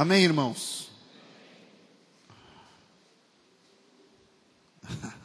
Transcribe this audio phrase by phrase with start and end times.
[0.00, 0.88] Amém, irmãos?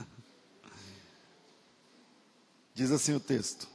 [2.73, 3.67] Diz assim o texto: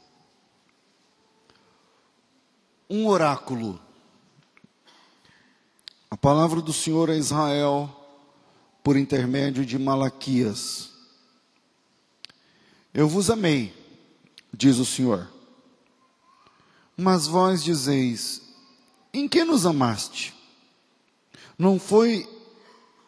[2.91, 3.81] Um oráculo.
[6.11, 7.95] A palavra do Senhor a Israel
[8.83, 10.91] por intermédio de Malaquias.
[12.93, 13.73] Eu vos amei,
[14.53, 15.33] diz o Senhor.
[16.97, 18.43] Mas vós dizeis:
[19.15, 20.37] Em que nos amaste?
[21.59, 22.29] Não foi,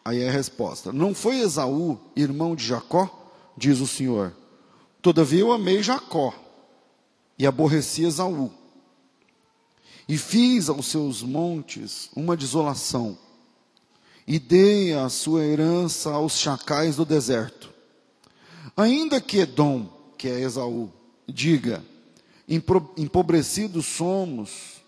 [0.03, 3.17] aí é a resposta: Não foi Esaú, irmão de Jacó?
[3.55, 4.35] Diz o Senhor.
[5.01, 6.33] Todavia eu amei Jacó
[7.39, 8.51] e aborreci Esaú.
[10.07, 13.17] E fiz aos seus montes uma desolação,
[14.27, 17.69] e dei a sua herança aos chacais do deserto.
[18.75, 20.91] Ainda que Edom, que é Esaú,
[21.27, 21.83] diga:
[22.97, 24.80] empobrecidos somos,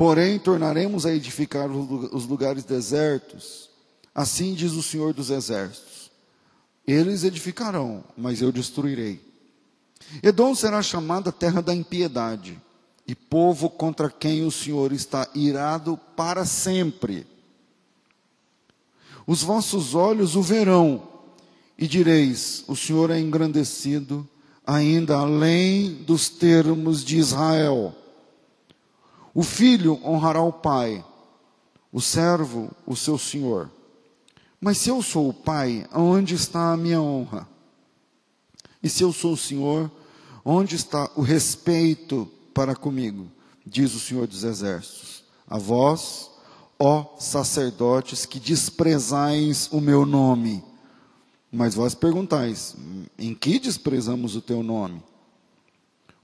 [0.00, 3.68] porém tornaremos a edificar os lugares desertos.
[4.14, 6.10] Assim diz o Senhor dos Exércitos.
[6.86, 9.20] Eles edificarão, mas eu destruirei.
[10.22, 12.58] Edom será chamada terra da impiedade,
[13.06, 17.26] e povo contra quem o Senhor está irado para sempre.
[19.26, 21.06] Os vossos olhos o verão,
[21.76, 24.26] e direis: O Senhor é engrandecido,
[24.66, 27.94] ainda além dos termos de Israel.
[29.34, 31.04] O filho honrará o pai,
[31.92, 33.70] o servo o seu senhor.
[34.60, 37.48] Mas se eu sou o pai, onde está a minha honra?
[38.82, 39.90] E se eu sou o senhor,
[40.44, 43.26] onde está o respeito para comigo?
[43.64, 45.22] Diz o Senhor dos Exércitos.
[45.48, 46.30] A vós,
[46.78, 50.64] ó sacerdotes, que desprezais o meu nome.
[51.52, 52.74] Mas vós perguntais:
[53.18, 55.02] em que desprezamos o teu nome?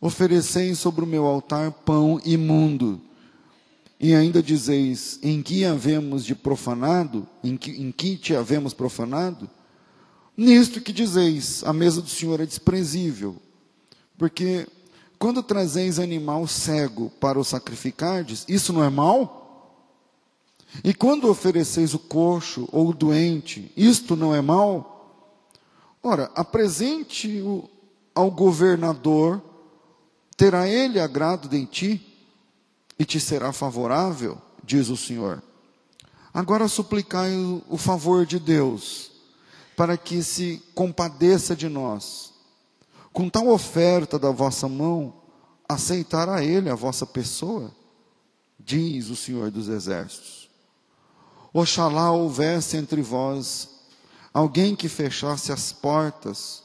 [0.00, 3.00] Ofereceis sobre o meu altar pão imundo
[3.98, 7.26] e ainda dizeis: em que havemos de profanado?
[7.42, 9.48] Em que, em que te havemos profanado?
[10.36, 13.36] Nisto que dizeis: a mesa do Senhor é desprezível.
[14.18, 14.66] Porque
[15.18, 19.42] quando trazeis animal cego para o sacrificardes, isso não é mal?
[20.84, 24.92] E quando ofereceis o coxo ou o doente, isto não é mal?
[26.02, 27.68] Ora, apresente-o
[28.14, 29.42] ao governador,
[30.36, 32.16] terá ele agrado de ti?
[32.98, 35.42] e te será favorável, diz o Senhor.
[36.32, 37.32] Agora suplicai
[37.68, 39.10] o favor de Deus,
[39.76, 42.32] para que se compadeça de nós.
[43.12, 45.14] Com tal oferta da vossa mão,
[45.68, 47.74] aceitará Ele a vossa pessoa,
[48.58, 50.48] diz o Senhor dos Exércitos.
[51.52, 53.70] Oxalá houvesse entre vós
[54.32, 56.62] alguém que fechasse as portas,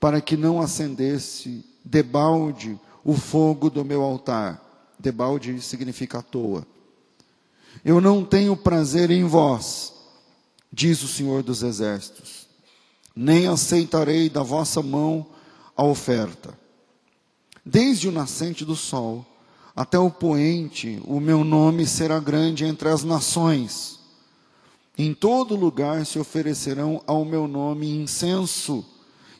[0.00, 4.62] para que não acendesse debalde o fogo do meu altar
[5.02, 6.64] Debalde significa à toa.
[7.84, 9.92] Eu não tenho prazer em vós,
[10.72, 12.46] diz o Senhor dos Exércitos,
[13.14, 15.26] nem aceitarei da vossa mão
[15.76, 16.56] a oferta.
[17.66, 19.26] Desde o nascente do sol
[19.74, 23.98] até o poente, o meu nome será grande entre as nações.
[24.96, 28.84] Em todo lugar se oferecerão ao meu nome incenso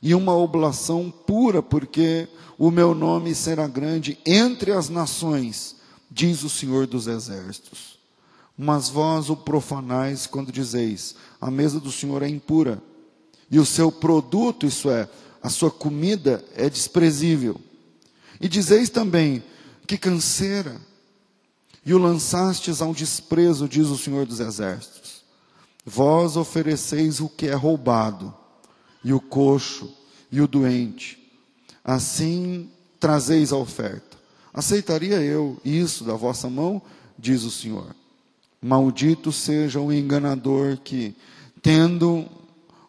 [0.03, 5.77] e uma oblação pura, porque o meu nome será grande entre as nações,
[6.11, 7.99] diz o Senhor dos Exércitos.
[8.59, 12.83] Mas vós o profanais quando dizeis: a mesa do Senhor é impura,
[13.49, 15.09] e o seu produto, isso é,
[15.41, 17.61] a sua comida, é desprezível.
[18.41, 19.43] E dizeis também:
[19.87, 20.81] que canseira,
[21.87, 25.23] e o lançastes ao desprezo, diz o Senhor dos Exércitos.
[25.85, 28.42] Vós ofereceis o que é roubado
[29.05, 29.93] e o coxo,
[30.31, 31.19] e o doente.
[31.85, 34.17] Assim trazeis a oferta.
[34.53, 36.81] Aceitaria eu isso da vossa mão?
[37.19, 37.95] Diz o Senhor.
[38.61, 41.15] Maldito seja o enganador que,
[41.61, 42.27] tendo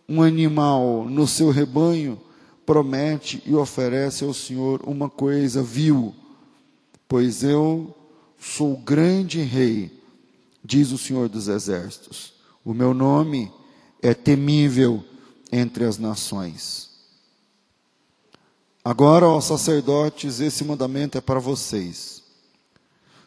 [0.07, 2.19] um animal no seu rebanho,
[2.65, 6.13] promete e oferece ao Senhor uma coisa vil,
[7.07, 7.95] pois eu
[8.39, 9.91] sou grande rei,
[10.63, 12.33] diz o Senhor dos exércitos.
[12.63, 13.51] O meu nome
[14.01, 15.03] é temível
[15.53, 16.89] entre as nações.
[18.83, 22.23] Agora, ó sacerdotes, esse mandamento é para vocês.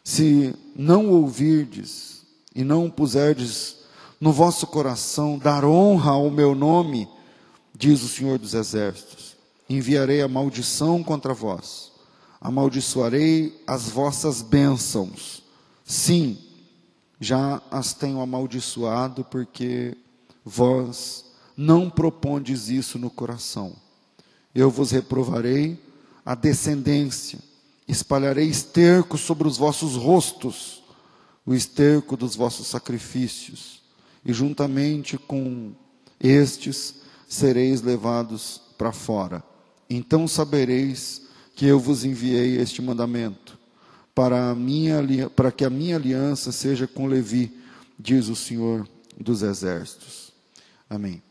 [0.03, 3.77] Se não ouvirdes e não puserdes
[4.19, 7.07] no vosso coração dar honra ao meu nome,
[7.73, 9.37] diz o Senhor dos Exércitos,
[9.69, 11.93] enviarei a maldição contra vós,
[12.41, 15.43] amaldiçoarei as vossas bênçãos.
[15.85, 16.37] Sim,
[17.21, 19.95] já as tenho amaldiçoado, porque
[20.43, 21.26] vós
[21.57, 23.75] não propondes isso no coração.
[24.53, 25.81] Eu vos reprovarei
[26.23, 27.39] a descendência,
[27.87, 30.83] espalharei esterco sobre os vossos rostos,
[31.45, 33.81] o esterco dos vossos sacrifícios,
[34.23, 35.71] e juntamente com
[36.19, 36.95] estes
[37.27, 39.43] sereis levados para fora.
[39.89, 41.23] Então sabereis
[41.55, 43.57] que eu vos enviei este mandamento,
[44.13, 47.55] para, minha, para que a minha aliança seja com Levi,
[47.97, 48.87] diz o Senhor
[49.19, 50.31] dos Exércitos.
[50.89, 51.26] Amém.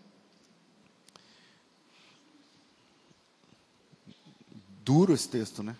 [4.86, 5.74] Duro esse texto, né?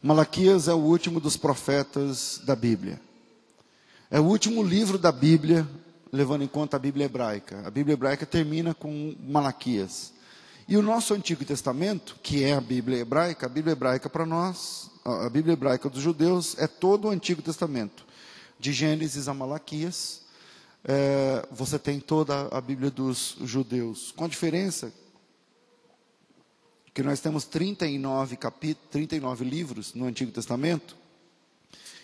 [0.00, 3.00] Malaquias é o último dos profetas da Bíblia.
[4.08, 5.68] É o último livro da Bíblia,
[6.12, 7.66] levando em conta a Bíblia hebraica.
[7.66, 10.12] A Bíblia hebraica termina com Malaquias.
[10.68, 14.92] E o nosso Antigo Testamento, que é a Bíblia hebraica, a Bíblia hebraica para nós,
[15.04, 18.06] a Bíblia hebraica dos judeus, é todo o Antigo Testamento.
[18.56, 20.22] De Gênesis a Malaquias,
[20.84, 24.12] é, você tem toda a Bíblia dos judeus.
[24.12, 24.92] Com a diferença
[26.98, 30.96] que nós temos 39 capítulos, 39 livros no Antigo Testamento,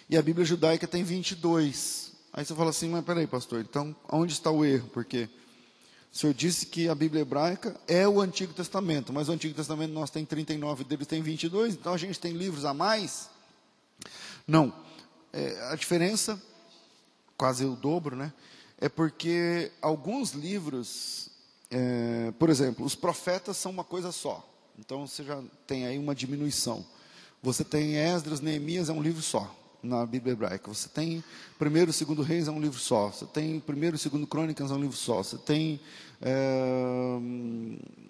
[0.09, 2.13] e a Bíblia judaica tem 22.
[2.33, 4.89] Aí você fala assim, mas peraí, pastor, então onde está o erro?
[4.91, 5.29] Porque
[6.13, 9.93] o senhor disse que a Bíblia hebraica é o Antigo Testamento, mas o Antigo Testamento
[9.93, 13.29] nós tem 39, deles tem 22, então a gente tem livros a mais?
[14.47, 14.73] Não.
[15.33, 16.41] É, a diferença,
[17.37, 18.33] quase o dobro, né?
[18.79, 21.31] É porque alguns livros,
[21.69, 24.54] é, por exemplo, os profetas são uma coisa só.
[24.79, 26.85] Então você já tem aí uma diminuição.
[27.43, 30.73] Você tem Esdras, Neemias, é um livro só na Bíblia hebraica.
[30.73, 31.23] Você tem
[31.59, 33.11] primeiro e segundo Reis é um livro só.
[33.11, 35.23] Você tem primeiro e segundo Crônicas é um livro só.
[35.23, 35.79] Você tem
[36.23, 37.19] é,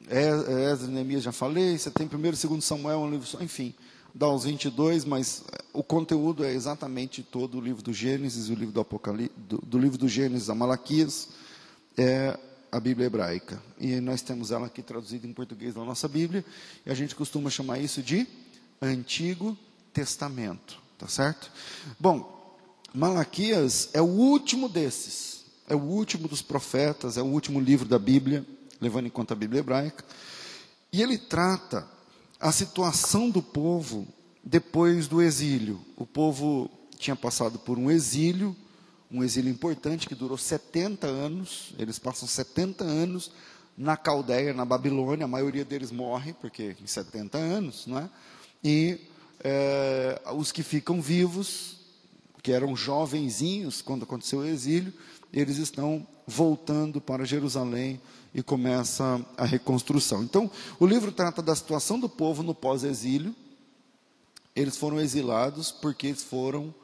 [0.08, 1.76] Esdras, Neemias já falei.
[1.76, 3.42] Você tem primeiro e segundo Samuel é um livro só.
[3.42, 3.74] Enfim,
[4.14, 8.72] dá os 22, mas o conteúdo é exatamente todo o livro do Gênesis, o livro
[8.72, 11.30] do Apocalipse, do, do livro do Gênesis a Malaquias.
[11.98, 12.38] É,
[12.74, 13.62] a Bíblia hebraica.
[13.78, 16.44] E nós temos ela aqui traduzida em português na nossa Bíblia,
[16.84, 18.26] e a gente costuma chamar isso de
[18.82, 19.56] Antigo
[19.92, 21.52] Testamento, tá certo?
[22.00, 22.58] Bom,
[22.92, 27.98] Malaquias é o último desses, é o último dos profetas, é o último livro da
[27.98, 28.44] Bíblia,
[28.80, 30.04] levando em conta a Bíblia hebraica,
[30.92, 31.88] e ele trata
[32.40, 34.04] a situação do povo
[34.42, 35.80] depois do exílio.
[35.96, 36.68] O povo
[36.98, 38.54] tinha passado por um exílio
[39.14, 41.72] um exílio importante que durou 70 anos.
[41.78, 43.30] Eles passam 70 anos
[43.78, 45.24] na Caldeia, na Babilônia.
[45.24, 48.10] A maioria deles morre, porque em 70 anos, não é?
[48.62, 48.98] E
[49.38, 51.76] é, os que ficam vivos,
[52.42, 54.92] que eram jovenzinhos quando aconteceu o exílio,
[55.32, 58.00] eles estão voltando para Jerusalém
[58.34, 60.24] e começa a reconstrução.
[60.24, 60.50] Então,
[60.80, 63.32] o livro trata da situação do povo no pós-exílio.
[64.56, 66.74] Eles foram exilados porque eles foram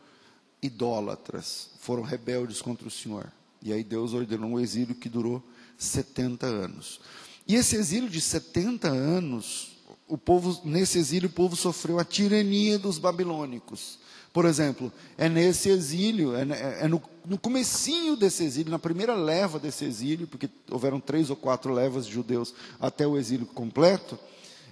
[0.63, 3.33] idólatras, foram rebeldes contra o Senhor.
[3.63, 5.43] E aí Deus ordenou um exílio que durou
[5.79, 7.01] 70 anos.
[7.47, 12.79] E esse exílio de 70 anos, o povo, nesse exílio o povo sofreu a tirania
[12.79, 13.99] dos babilônicos.
[14.33, 16.43] Por exemplo, é nesse exílio, é,
[16.83, 21.37] é no, no comecinho desse exílio, na primeira leva desse exílio, porque houveram três ou
[21.37, 24.19] quatro levas de judeus até o exílio completo,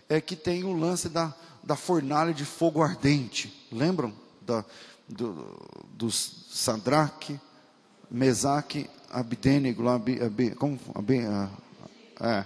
[0.08, 3.52] é que tem o lance da, da fornalha de fogo ardente.
[3.73, 4.12] Lembram?
[4.40, 4.64] Da,
[5.09, 5.57] do,
[5.95, 7.41] dos Sadraque,
[8.11, 9.83] Mesaque, Abdênego,
[10.57, 10.79] como,
[12.21, 12.45] é,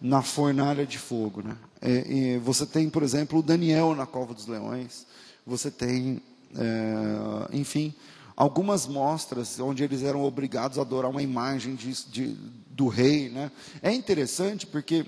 [0.00, 1.42] na fornalha de fogo.
[1.42, 1.56] Né?
[1.82, 5.06] E, e você tem, por exemplo, o Daniel na cova dos leões,
[5.46, 6.20] você tem,
[6.56, 7.94] é, enfim,
[8.36, 12.36] algumas mostras onde eles eram obrigados a adorar uma imagem de, de,
[12.70, 13.28] do rei.
[13.28, 13.50] Né?
[13.82, 15.06] É interessante porque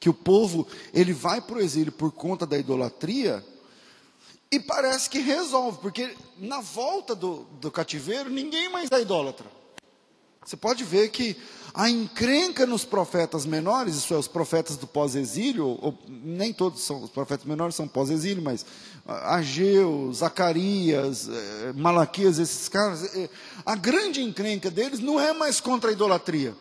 [0.00, 3.44] que o povo ele vai para o exílio por conta da idolatria,
[4.50, 9.46] e parece que resolve, porque na volta do, do cativeiro ninguém mais é idólatra.
[10.44, 11.36] Você pode ver que
[11.74, 15.78] a encrenca nos profetas menores, isso é, os profetas do pós-exílio,
[16.08, 18.64] nem todos são, os profetas menores são pós-exílio, mas
[19.06, 23.28] Ageu, Zacarias, eh, Malaquias, esses caras, eh,
[23.64, 26.54] a grande encrenca deles não é mais contra a idolatria.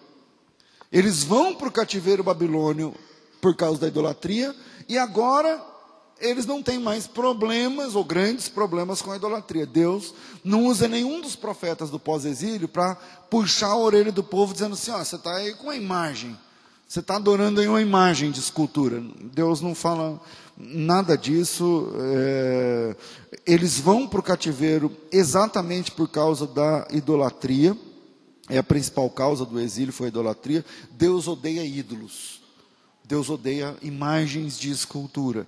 [0.91, 2.93] Eles vão para o cativeiro babilônio
[3.41, 4.53] por causa da idolatria,
[4.89, 5.61] e agora
[6.19, 9.65] eles não têm mais problemas ou grandes problemas com a idolatria.
[9.65, 12.95] Deus não usa nenhum dos profetas do pós-exílio para
[13.29, 16.37] puxar a orelha do povo dizendo assim: ó, você está aí com a imagem,
[16.87, 19.03] você está adorando aí uma imagem de escultura.
[19.33, 20.19] Deus não fala
[20.57, 21.91] nada disso.
[21.99, 22.95] É...
[23.45, 27.77] Eles vão para o cativeiro exatamente por causa da idolatria.
[28.49, 30.65] É a principal causa do exílio foi a idolatria.
[30.91, 32.41] Deus odeia ídolos.
[33.03, 35.45] Deus odeia imagens de escultura.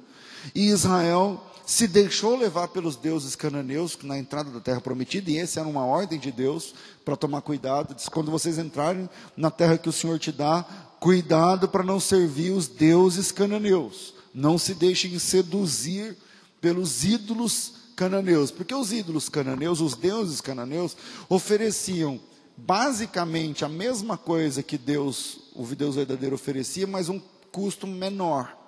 [0.54, 5.60] E Israel se deixou levar pelos deuses cananeus na entrada da terra prometida, e essa
[5.60, 6.74] era uma ordem de Deus
[7.06, 7.94] para tomar cuidado.
[7.94, 10.64] Diz: quando vocês entrarem na terra que o Senhor te dá,
[11.00, 14.16] cuidado para não servir os deuses cananeus.
[14.34, 16.18] Não se deixem seduzir
[16.60, 20.96] pelos ídolos cananeus, porque os ídolos cananeus, os deuses cananeus,
[21.28, 22.20] ofereciam
[22.58, 28.59] basicamente a mesma coisa que Deus, o Deus verdadeiro oferecia, mas um custo menor.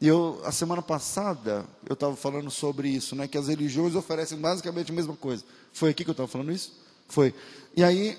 [0.00, 3.26] Eu, a semana passada, eu estava falando sobre isso, né?
[3.26, 5.44] Que as religiões oferecem basicamente a mesma coisa.
[5.72, 6.72] Foi aqui que eu estava falando isso?
[7.08, 7.34] Foi.
[7.76, 8.16] E aí,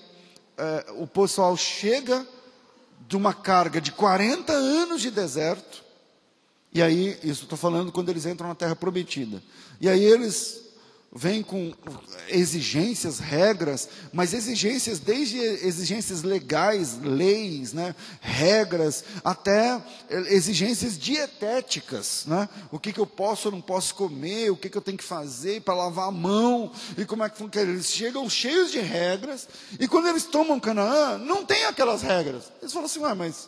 [0.57, 2.27] é, o pessoal chega
[3.07, 5.83] de uma carga de 40 anos de deserto,
[6.71, 9.41] e aí, isso estou falando quando eles entram na terra prometida.
[9.81, 10.68] E aí eles
[11.11, 11.73] vem com
[12.27, 19.81] exigências, regras, mas exigências desde exigências legais, leis, né, regras, até
[20.27, 22.47] exigências dietéticas, né?
[22.71, 25.03] O que, que eu posso ou não posso comer, o que, que eu tenho que
[25.03, 27.71] fazer para lavar a mão, e como é que funciona.
[27.71, 29.47] Eles chegam cheios de regras,
[29.79, 32.51] e quando eles tomam Canaã, não tem aquelas regras.
[32.61, 33.47] Eles falam assim, ué, mas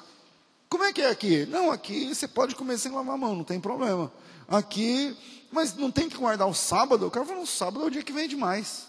[0.68, 1.46] como é que é aqui?
[1.46, 4.12] Não, aqui você pode comer sem lavar a mão, não tem problema.
[4.48, 5.16] Aqui
[5.52, 7.08] mas não tem que guardar o sábado?
[7.08, 8.88] O cara falou, o sábado é o dia que vende mais.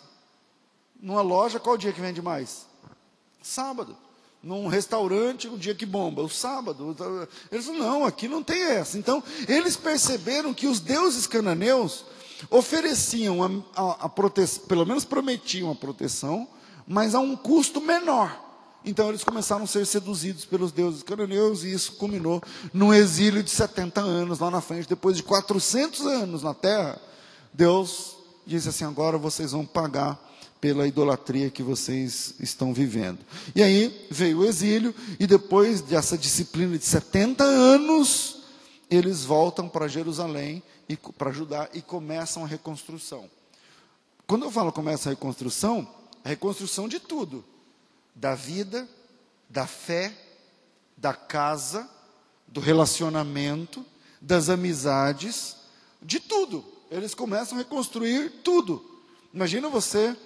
[1.00, 2.66] Numa loja, qual o dia que vende mais?
[3.42, 3.96] Sábado.
[4.42, 6.96] Num restaurante, o dia que bomba, o sábado.
[7.50, 8.98] Eles não, aqui não tem essa.
[8.98, 12.04] Então, eles perceberam que os deuses cananeus
[12.50, 16.48] ofereciam a, a, a proteção, pelo menos prometiam a proteção,
[16.86, 18.51] mas a um custo menor.
[18.84, 23.50] Então eles começaram a ser seduzidos pelos deuses cananeus e isso culminou num exílio de
[23.50, 24.88] 70 anos lá na frente.
[24.88, 27.00] Depois de 400 anos na terra,
[27.52, 30.20] Deus disse assim: agora vocês vão pagar
[30.60, 33.18] pela idolatria que vocês estão vivendo.
[33.54, 38.42] E aí veio o exílio, e depois dessa disciplina de 70 anos,
[38.88, 43.28] eles voltam para Jerusalém, e, para Judá, e começam a reconstrução.
[44.24, 45.86] Quando eu falo começa a reconstrução,
[46.24, 47.44] a reconstrução de tudo
[48.14, 48.88] da vida,
[49.48, 50.12] da fé,
[50.96, 51.88] da casa,
[52.46, 53.84] do relacionamento,
[54.20, 55.56] das amizades,
[56.00, 56.64] de tudo.
[56.90, 58.84] Eles começam a reconstruir tudo.
[59.32, 60.16] Imagina você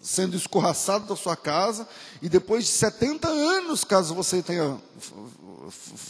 [0.00, 1.88] sendo escorraçado da sua casa
[2.22, 4.80] e depois de 70 anos, caso você tenha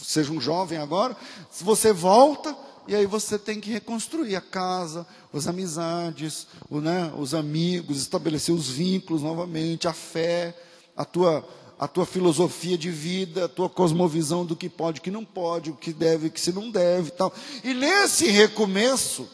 [0.03, 1.17] seja um jovem agora,
[1.51, 2.55] se você volta
[2.87, 8.53] e aí você tem que reconstruir a casa, as amizades, o, né, os amigos, estabelecer
[8.53, 10.55] os vínculos novamente, a fé,
[10.99, 11.47] a tua,
[11.79, 15.75] a tua filosofia de vida, a tua cosmovisão do que pode, que não pode, o
[15.75, 17.33] que deve, o que se não deve, tal.
[17.63, 19.29] E nesse recomeço,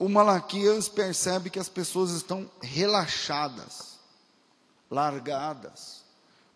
[0.00, 4.00] o Malaquias percebe que as pessoas estão relaxadas,
[4.90, 6.02] largadas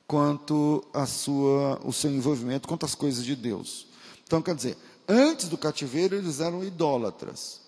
[0.04, 3.87] quanto a sua, o seu envolvimento, quanto às coisas de Deus.
[4.25, 4.76] Então, quer dizer,
[5.09, 7.61] antes do cativeiro eles eram idólatras,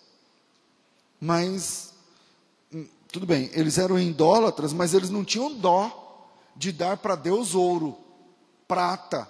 [1.21, 1.92] mas
[3.13, 7.97] tudo bem, eles eram idólatras, mas eles não tinham dó de dar para Deus ouro,
[8.67, 9.29] prata.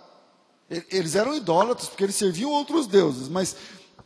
[0.89, 3.57] Eles eram idólatras porque eles serviam outros deuses, mas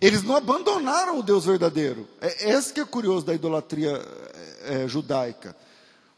[0.00, 2.08] eles não abandonaram o Deus verdadeiro.
[2.22, 4.02] É esse que é curioso da idolatria
[4.64, 5.54] é, é, judaica.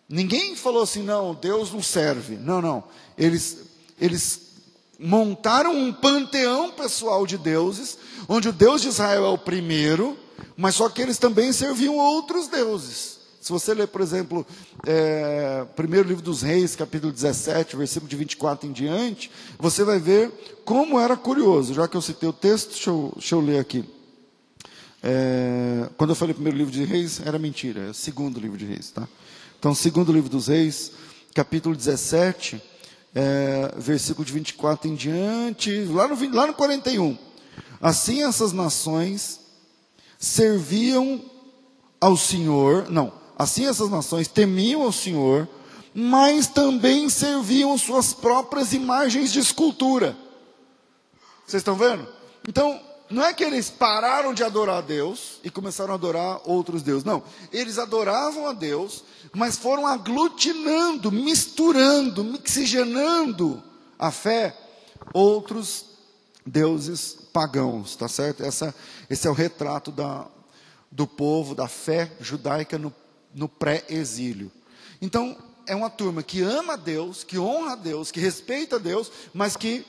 [0.08, 2.36] Ninguém falou assim, não, Deus não serve.
[2.36, 2.84] Não, não.
[3.16, 3.58] Eles,
[4.00, 4.52] eles
[4.98, 7.98] montaram um panteão pessoal de deuses,
[8.28, 10.16] onde o Deus de Israel é o primeiro,
[10.56, 13.17] mas só que eles também serviam outros deuses.
[13.48, 14.46] Se você ler, por exemplo,
[14.86, 20.30] é, primeiro livro dos Reis, capítulo 17, versículo de 24 em diante, você vai ver
[20.66, 21.72] como era curioso.
[21.72, 23.86] Já que eu citei o texto, deixa eu, deixa eu ler aqui.
[25.02, 28.66] É, quando eu falei primeiro livro de Reis, era mentira, é o segundo livro de
[28.66, 29.08] Reis, tá?
[29.58, 30.92] Então, segundo livro dos Reis,
[31.32, 32.62] capítulo 17,
[33.14, 37.16] é, versículo de 24 em diante, lá no, lá no 41.
[37.80, 39.40] Assim essas nações
[40.18, 41.24] serviam
[41.98, 45.48] ao Senhor, não, Assim essas nações temiam ao Senhor,
[45.94, 50.16] mas também serviam suas próprias imagens de escultura.
[51.46, 52.06] Vocês estão vendo?
[52.48, 56.82] Então, não é que eles pararam de adorar a Deus e começaram a adorar outros
[56.82, 57.04] deuses.
[57.04, 57.22] Não.
[57.52, 59.04] Eles adoravam a Deus,
[59.34, 63.62] mas foram aglutinando, misturando, mixigenando
[63.98, 64.54] a fé
[65.14, 65.86] outros
[66.44, 68.42] deuses pagãos, tá certo?
[68.42, 68.74] Essa,
[69.08, 70.26] esse é o retrato da,
[70.90, 72.92] do povo, da fé judaica no
[73.34, 74.50] no pré-exílio.
[75.00, 78.78] Então, é uma turma que ama a Deus, que honra a Deus, que respeita a
[78.78, 79.84] Deus, mas que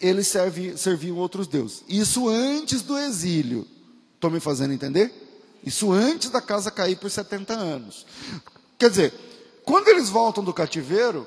[0.00, 0.32] eles
[0.76, 1.82] serviam outros deuses.
[1.88, 3.66] Isso antes do exílio.
[4.14, 5.12] Estou me fazendo entender?
[5.64, 8.06] Isso antes da casa cair por 70 anos.
[8.78, 9.14] Quer dizer,
[9.64, 11.26] quando eles voltam do cativeiro,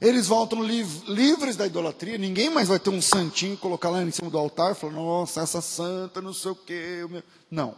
[0.00, 4.10] eles voltam liv livres da idolatria, ninguém mais vai ter um santinho colocar lá em
[4.10, 7.06] cima do altar, falando, nossa, essa santa, não sei o quê.
[7.50, 7.74] Não.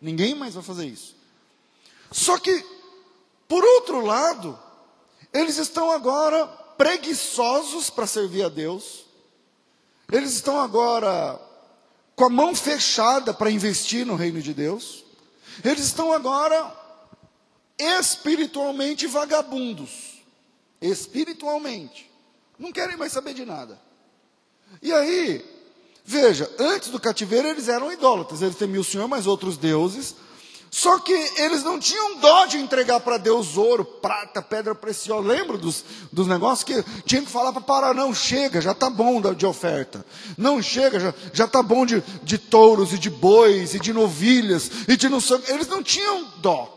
[0.00, 1.15] Ninguém mais vai fazer isso.
[2.10, 2.64] Só que,
[3.48, 4.58] por outro lado,
[5.32, 6.46] eles estão agora
[6.76, 9.06] preguiçosos para servir a Deus,
[10.10, 11.40] eles estão agora
[12.14, 15.04] com a mão fechada para investir no reino de Deus.
[15.64, 16.74] Eles estão agora
[17.78, 20.22] espiritualmente vagabundos.
[20.80, 22.10] Espiritualmente.
[22.58, 23.78] Não querem mais saber de nada.
[24.80, 25.44] E aí,
[26.04, 30.14] veja, antes do cativeiro eles eram idólatras, eles temiam o Senhor, mas outros deuses.
[30.76, 35.26] Só que eles não tinham dó de entregar para Deus ouro, prata, pedra preciosa.
[35.26, 37.94] Lembra dos, dos negócios que tinha que falar para parar?
[37.94, 40.04] Não, chega, já está bom de oferta.
[40.36, 44.98] Não chega, já está bom de, de touros e de bois e de novilhas e
[44.98, 45.40] de não sei.
[45.48, 46.70] Eles não tinham dó.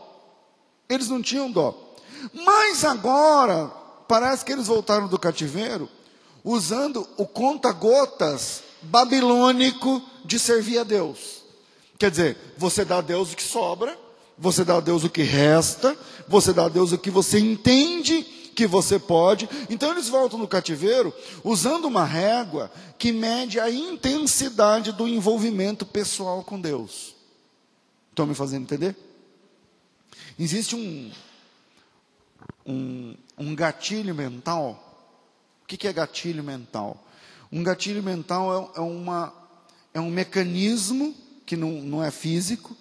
[0.88, 1.78] Eles não tinham dó.
[2.32, 3.70] Mas agora,
[4.08, 5.86] parece que eles voltaram do cativeiro
[6.42, 11.39] usando o conta-gotas babilônico de servir a Deus.
[12.00, 13.96] Quer dizer, você dá a Deus o que sobra,
[14.36, 18.22] você dá a Deus o que resta, você dá a Deus o que você entende
[18.56, 19.48] que você pode.
[19.68, 21.14] Então eles voltam no cativeiro
[21.44, 27.14] usando uma régua que mede a intensidade do envolvimento pessoal com Deus.
[28.08, 28.96] Estão me fazendo entender?
[30.36, 31.12] Existe um,
[32.66, 34.90] um, um gatilho mental
[35.70, 37.06] que, que é gatilho mental?
[37.52, 39.32] Um gatilho mental é, é, uma,
[39.94, 41.14] é um mecanismo
[41.50, 42.76] que não, não é físico,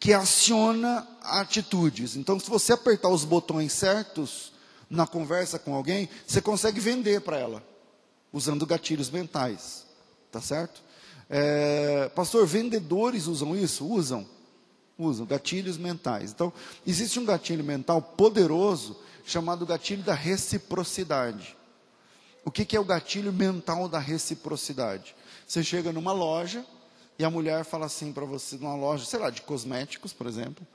[0.00, 2.16] que aciona atitudes.
[2.16, 4.50] Então, se você apertar os botões certos
[4.88, 7.62] na conversa com alguém, você consegue vender para ela,
[8.32, 9.84] usando gatilhos mentais.
[10.32, 10.82] Tá certo?
[11.28, 13.86] É, pastor, vendedores usam isso?
[13.86, 14.26] Usam.
[14.98, 16.30] Usam gatilhos mentais.
[16.30, 16.50] Então,
[16.86, 21.54] existe um gatilho mental poderoso chamado gatilho da reciprocidade.
[22.42, 25.14] O que, que é o gatilho mental da reciprocidade?
[25.46, 26.64] Você chega numa loja
[27.18, 30.66] e a mulher fala assim para você, numa loja, sei lá, de cosméticos, por exemplo,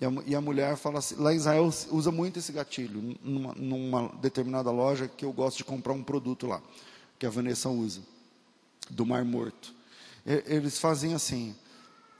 [0.00, 3.52] e a, e a, mulher fala assim, lá em Israel usa muito esse gatilho, numa,
[3.54, 6.62] numa, determinada loja que eu gosto de comprar um produto lá,
[7.18, 8.00] que a Vanessa usa,
[8.88, 9.74] do Mar Morto.
[10.24, 11.54] E, eles fazem assim,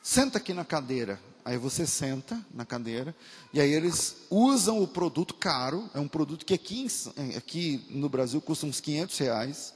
[0.02, 3.16] senta aqui na cadeira, Aí você senta na cadeira
[3.54, 6.86] e aí eles usam o produto caro, é um produto que aqui,
[7.34, 9.74] aqui no Brasil custa uns 500 reais.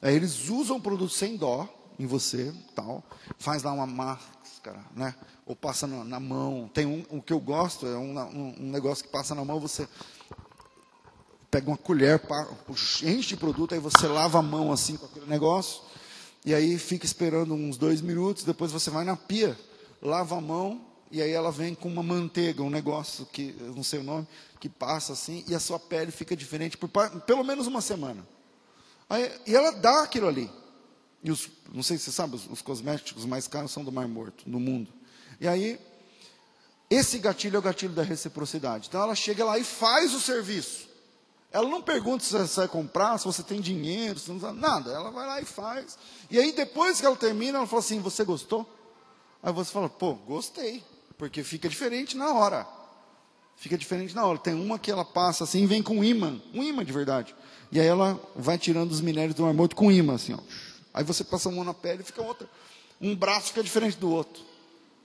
[0.00, 3.02] Aí eles usam o produto sem dó em você, tal,
[3.38, 5.14] faz lá uma máscara, né?
[5.44, 6.70] Ou passa na, na mão.
[6.72, 9.58] Tem um, o que eu gosto é um, um, um, negócio que passa na mão,
[9.58, 9.88] você
[11.50, 12.20] pega uma colher,
[13.02, 15.82] enche de produto, aí você lava a mão assim com aquele negócio,
[16.44, 19.58] e aí fica esperando uns dois minutos, depois você vai na pia,
[20.00, 20.80] lava a mão,
[21.10, 24.26] e aí ela vem com uma manteiga, um negócio que, eu não sei o nome,
[24.60, 28.26] que passa assim, e a sua pele fica diferente por pelo menos uma semana.
[29.08, 30.50] Aí, e ela dá aquilo ali.
[31.22, 34.06] E os, não sei se você sabe, os, os cosméticos mais caros são do Mar
[34.06, 34.92] Morto, no mundo.
[35.40, 35.78] E aí,
[36.90, 38.88] esse gatilho é o gatilho da reciprocidade.
[38.88, 40.88] Então ela chega lá e faz o serviço.
[41.50, 44.90] Ela não pergunta se você vai comprar, se você tem dinheiro, se não nada.
[44.90, 45.98] Ela vai lá e faz.
[46.30, 48.68] E aí depois que ela termina, ela fala assim: "Você gostou?"
[49.42, 50.84] Aí você fala: "Pô, gostei"
[51.18, 52.66] porque fica diferente na hora.
[53.56, 54.38] Fica diferente na hora.
[54.38, 57.34] Tem uma que ela passa assim, vem com imã, um imã de verdade.
[57.72, 60.38] E aí ela vai tirando os minérios do mar com imã, assim, ó.
[60.92, 62.48] Aí você passa uma na pele e fica outra.
[63.00, 64.42] Um braço fica diferente do outro.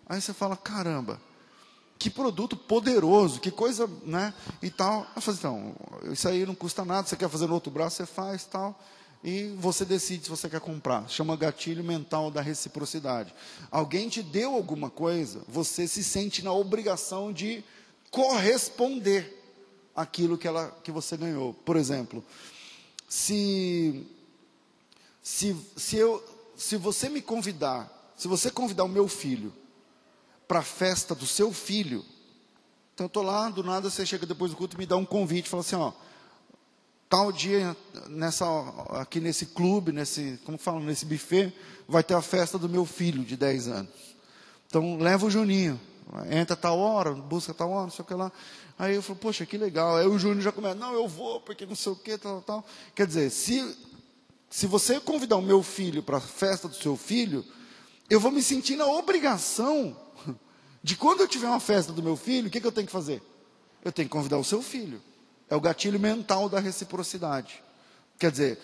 [0.07, 1.21] Aí você fala, caramba,
[1.97, 4.33] que produto poderoso, que coisa, né?
[4.61, 5.07] E tal.
[5.15, 5.75] Aí fala, então,
[6.11, 8.77] isso aí não custa nada, você quer fazer no outro braço, você faz tal
[9.23, 11.07] e você decide se você quer comprar.
[11.07, 13.33] Chama gatilho mental da reciprocidade.
[13.71, 17.63] Alguém te deu alguma coisa, você se sente na obrigação de
[18.11, 19.41] corresponder
[19.95, 21.53] aquilo que, ela, que você ganhou.
[21.53, 22.23] Por exemplo,
[23.07, 24.05] se,
[25.23, 26.21] se, se, eu,
[26.57, 29.53] se você me convidar, se você convidar o meu filho
[30.47, 32.03] para a festa do seu filho,
[32.93, 35.05] então eu estou lá, do nada você chega depois do culto e me dá um
[35.05, 35.93] convite, fala assim, ó,
[37.09, 37.75] tal dia
[38.09, 38.45] nessa
[38.99, 41.53] aqui nesse clube, nesse, como falam, nesse buffet,
[41.87, 44.13] vai ter a festa do meu filho de 10 anos.
[44.67, 45.79] Então leva o Juninho,
[46.29, 48.31] entra tal hora, busca tal hora, não sei o que lá.
[48.77, 49.95] Aí eu falo, poxa, que legal.
[49.95, 52.65] Aí o Júnior já começa, não, eu vou, porque não sei o que, tal, tal.
[52.95, 53.61] Quer dizer, se,
[54.53, 57.43] se você convidar o meu filho para a festa do seu filho,
[58.07, 59.97] eu vou me sentir na obrigação
[60.83, 62.93] de quando eu tiver uma festa do meu filho, o que, que eu tenho que
[62.93, 63.19] fazer?
[63.83, 65.01] Eu tenho que convidar o seu filho.
[65.49, 67.63] É o gatilho mental da reciprocidade.
[68.19, 68.59] Quer dizer,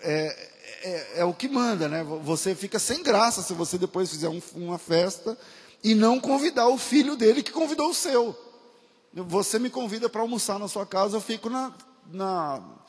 [0.00, 0.50] é,
[0.82, 2.02] é, é, o que manda, né?
[2.24, 5.38] Você fica sem graça se você depois fizer um, uma festa
[5.84, 8.36] e não convidar o filho dele que convidou o seu.
[9.14, 11.72] Você me convida para almoçar na sua casa, eu fico na,
[12.12, 12.79] na,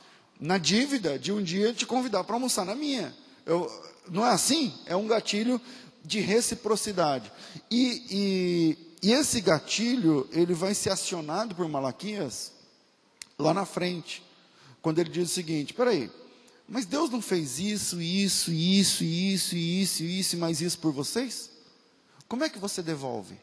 [0.41, 3.15] na dívida de um dia te convidar para almoçar na minha.
[3.45, 3.71] Eu,
[4.09, 4.73] não é assim?
[4.87, 5.61] É um gatilho
[6.03, 7.31] de reciprocidade.
[7.69, 12.51] E, e, e esse gatilho, ele vai ser acionado por Malaquias
[13.37, 14.23] lá na frente,
[14.81, 16.09] quando ele diz o seguinte: peraí,
[16.67, 21.51] mas Deus não fez isso, isso, isso, isso, isso, isso e mais isso por vocês?
[22.27, 23.37] Como é que você devolve?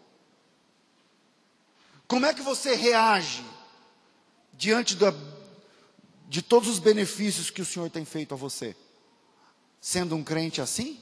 [2.08, 3.44] Como é que você reage
[4.54, 5.12] diante da,
[6.28, 8.76] de todos os benefícios que o Senhor tem feito a você?
[9.80, 11.00] Sendo um crente assim?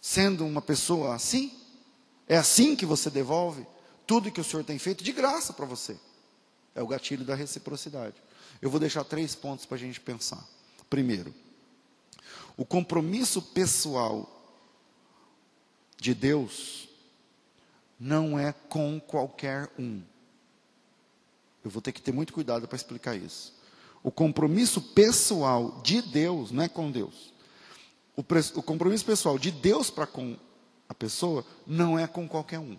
[0.00, 1.52] Sendo uma pessoa assim?
[2.28, 3.66] É assim que você devolve
[4.06, 5.98] tudo que o Senhor tem feito de graça para você?
[6.74, 8.14] É o gatilho da reciprocidade.
[8.62, 10.46] Eu vou deixar três pontos para a gente pensar.
[10.88, 11.34] Primeiro,
[12.56, 14.28] o compromisso pessoal
[15.96, 16.88] de Deus
[17.98, 20.02] não é com qualquer um.
[21.64, 23.54] Eu vou ter que ter muito cuidado para explicar isso.
[24.02, 27.32] O compromisso pessoal de Deus não é com Deus.
[28.16, 28.22] O,
[28.58, 30.36] o compromisso pessoal de Deus para com
[30.88, 32.78] a pessoa não é com qualquer um.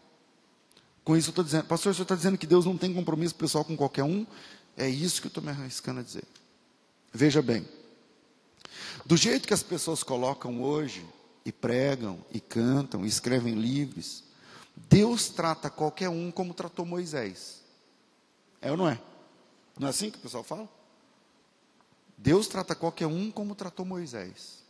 [1.03, 3.35] Com isso eu estou dizendo, pastor, o senhor está dizendo que Deus não tem compromisso
[3.35, 4.25] pessoal com qualquer um?
[4.75, 6.23] É isso que eu estou me arriscando a dizer.
[7.13, 7.67] Veja bem,
[9.05, 11.05] do jeito que as pessoas colocam hoje,
[11.45, 14.23] e pregam, e cantam, e escrevem livros,
[14.75, 17.60] Deus trata qualquer um como tratou Moisés.
[18.61, 19.01] É ou não é?
[19.79, 20.69] Não é assim que o pessoal fala?
[22.17, 24.61] Deus trata qualquer um como tratou Moisés.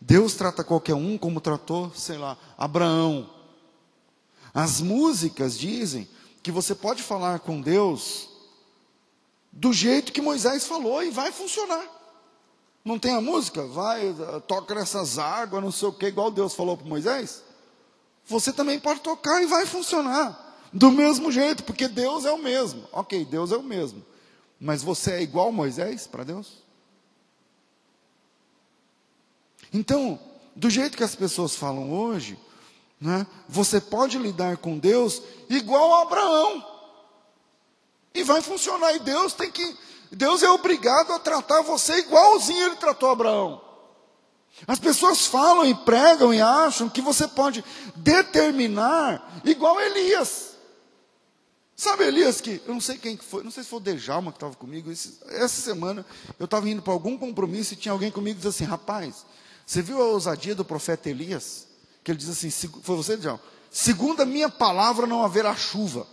[0.00, 3.28] Deus trata qualquer um como tratou, sei lá, Abraão.
[4.54, 6.08] As músicas dizem
[6.42, 8.28] que você pode falar com Deus
[9.52, 11.84] do jeito que Moisés falou e vai funcionar.
[12.84, 13.66] Não tem a música?
[13.66, 14.14] Vai,
[14.46, 17.42] toca nessas águas, não sei o que, igual Deus falou para Moisés.
[18.24, 20.47] Você também pode tocar e vai funcionar.
[20.72, 22.86] Do mesmo jeito, porque Deus é o mesmo.
[22.92, 24.04] Ok, Deus é o mesmo.
[24.60, 26.62] Mas você é igual Moisés para Deus?
[29.72, 30.18] Então,
[30.54, 32.38] do jeito que as pessoas falam hoje,
[33.00, 36.66] né, você pode lidar com Deus igual a Abraão.
[38.14, 38.92] E vai funcionar.
[38.94, 39.76] E Deus tem que.
[40.10, 43.62] Deus é obrigado a tratar você igualzinho ele tratou Abraão.
[44.66, 50.47] As pessoas falam e pregam e acham que você pode determinar igual Elias.
[51.80, 54.32] Sabe Elias que, eu não sei quem que foi, não sei se foi o Dejalma
[54.32, 56.04] que estava comigo, esse, essa semana
[56.36, 59.24] eu estava indo para algum compromisso e tinha alguém comigo que disse assim, rapaz,
[59.64, 61.68] você viu a ousadia do profeta Elias?
[62.02, 63.40] Que ele diz assim, foi você, Dejalma?
[63.70, 66.04] Segundo a minha palavra não haverá chuva.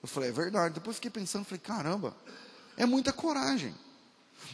[0.00, 0.74] Eu falei, é verdade.
[0.74, 2.16] Depois fiquei pensando, falei, caramba,
[2.76, 3.74] é muita coragem.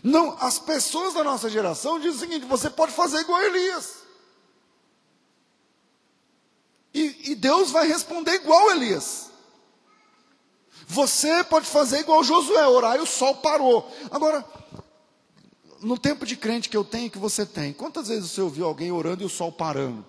[0.03, 3.97] Não, as pessoas da nossa geração dizem o seguinte: você pode fazer igual Elias.
[6.95, 9.27] E, e Deus vai responder igual Elias.
[10.87, 13.93] Você pode fazer igual Josué, orar e o sol parou.
[14.11, 14.45] Agora,
[15.83, 18.93] no tempo de crente que eu tenho, que você tem, quantas vezes você ouviu alguém
[18.93, 20.05] orando e o sol parando?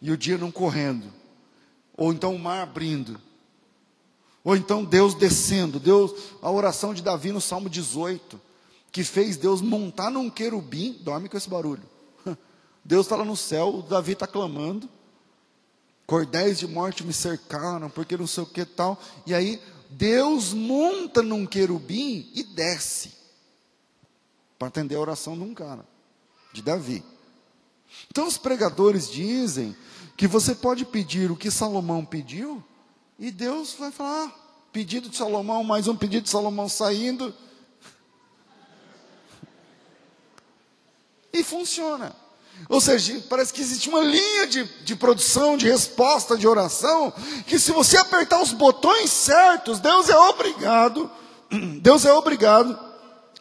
[0.00, 1.12] E o dia não correndo?
[1.96, 3.20] Ou então o mar abrindo?
[4.42, 8.40] Ou então Deus descendo, Deus, a oração de Davi no Salmo 18,
[8.90, 11.82] que fez Deus montar num querubim, dorme com esse barulho.
[12.84, 14.88] Deus está lá no céu, o Davi está clamando,
[16.12, 19.00] cordéis de morte me cercaram, porque não sei o que tal.
[19.24, 23.12] E aí, Deus monta num querubim e desce,
[24.58, 25.86] para atender a oração de um cara,
[26.52, 27.02] de Davi.
[28.10, 29.74] Então, os pregadores dizem
[30.14, 32.62] que você pode pedir o que Salomão pediu,
[33.18, 34.32] e Deus vai falar: ah,
[34.70, 37.34] pedido de Salomão, mais um pedido de Salomão saindo.
[41.32, 42.14] E funciona.
[42.68, 47.12] Ou seja, parece que existe uma linha de, de produção, de resposta, de oração,
[47.46, 51.10] que se você apertar os botões certos, Deus é obrigado,
[51.80, 52.78] Deus é obrigado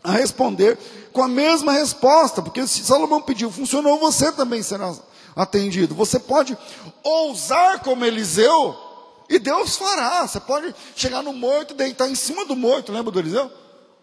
[0.03, 0.77] a responder
[1.13, 4.93] com a mesma resposta, porque se Salomão pediu, funcionou, você também será
[5.35, 5.93] atendido.
[5.95, 6.57] Você pode
[7.03, 8.75] ousar como Eliseu,
[9.31, 10.27] e Deus fará.
[10.27, 12.91] Você pode chegar no morto, deitar em cima do morto.
[12.91, 13.49] Lembra do Eliseu?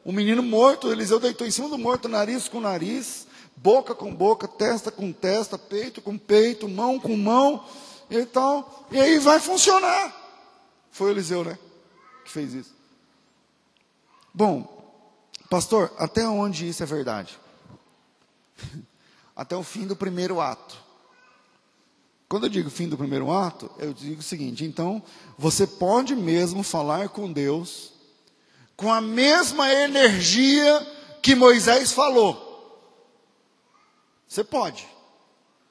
[0.03, 3.27] O menino morto, Eliseu deitou em cima do morto, nariz com nariz,
[3.63, 7.65] boca com boca, testa com testa, peito com peito, mão com mão
[8.11, 8.87] e tal.
[8.91, 10.15] E aí vai funcionar.
[10.91, 11.59] Foi o Eliseu, né?
[12.25, 12.75] Que fez isso.
[14.33, 14.93] Bom,
[15.49, 17.39] pastor, até onde isso é verdade?
[19.35, 20.77] Até o fim do primeiro ato.
[22.29, 25.01] Quando eu digo fim do primeiro ato, eu digo o seguinte: então,
[25.39, 27.93] você pode mesmo falar com Deus
[28.79, 30.87] com a mesma energia
[31.21, 32.48] que Moisés falou.
[34.29, 34.87] Você pode.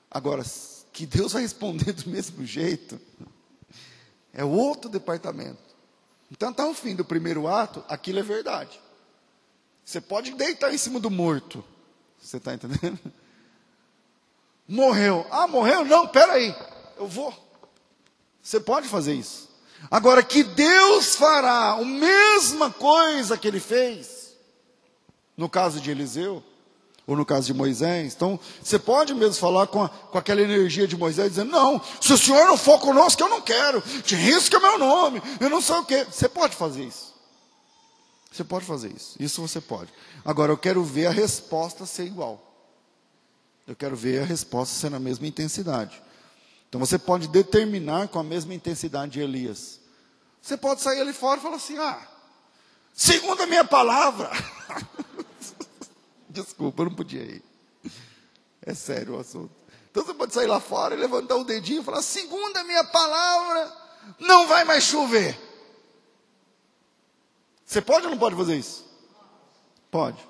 [0.10, 0.44] Agora,
[0.92, 3.00] que Deus vai responder do mesmo jeito,
[4.34, 5.60] é outro departamento.
[6.32, 8.80] Então, até o fim do primeiro ato, aquilo é verdade.
[9.86, 11.64] Você pode deitar em cima do morto.
[12.20, 13.00] Você está entendendo?
[14.68, 15.26] Morreu.
[15.32, 15.86] Ah, morreu?
[15.86, 16.54] Não, peraí.
[16.98, 17.34] Eu vou.
[18.42, 19.48] Você pode fazer isso.
[19.90, 24.36] Agora, que Deus fará a mesma coisa que ele fez,
[25.38, 26.44] No caso de Eliseu,
[27.08, 28.14] ou no caso de Moisés.
[28.14, 32.12] Então, você pode mesmo falar com, a, com aquela energia de Moisés, dizendo: Não, se
[32.12, 35.78] o Senhor não for conosco, eu não quero, te risca meu nome, eu não sei
[35.78, 36.06] o quê.
[36.12, 37.16] Você pode fazer isso.
[38.30, 39.16] Você pode fazer isso.
[39.20, 39.92] Isso você pode.
[40.24, 42.44] Agora, eu quero ver a resposta ser igual.
[43.66, 46.02] Eu quero ver a resposta ser na mesma intensidade.
[46.68, 49.80] Então, você pode determinar com a mesma intensidade de Elias.
[50.42, 52.06] Você pode sair ali fora e falar assim: Ah,
[52.94, 54.30] segundo a minha palavra.
[56.44, 57.44] Desculpa, eu não podia ir.
[58.62, 59.52] É sério o assunto.
[59.90, 62.84] Então você pode sair lá fora e levantar o dedinho e falar: segundo a minha
[62.84, 63.74] palavra,
[64.20, 65.40] não vai mais chover.
[67.66, 68.86] Você pode ou não pode fazer isso?
[69.90, 70.26] Pode.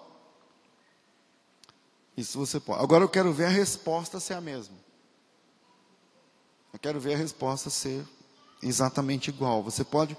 [2.15, 2.81] Isso você pode.
[2.81, 4.75] Agora eu quero ver a resposta ser a mesma.
[6.73, 8.05] Eu quero ver a resposta ser
[8.61, 9.63] exatamente igual.
[9.63, 10.17] Você pode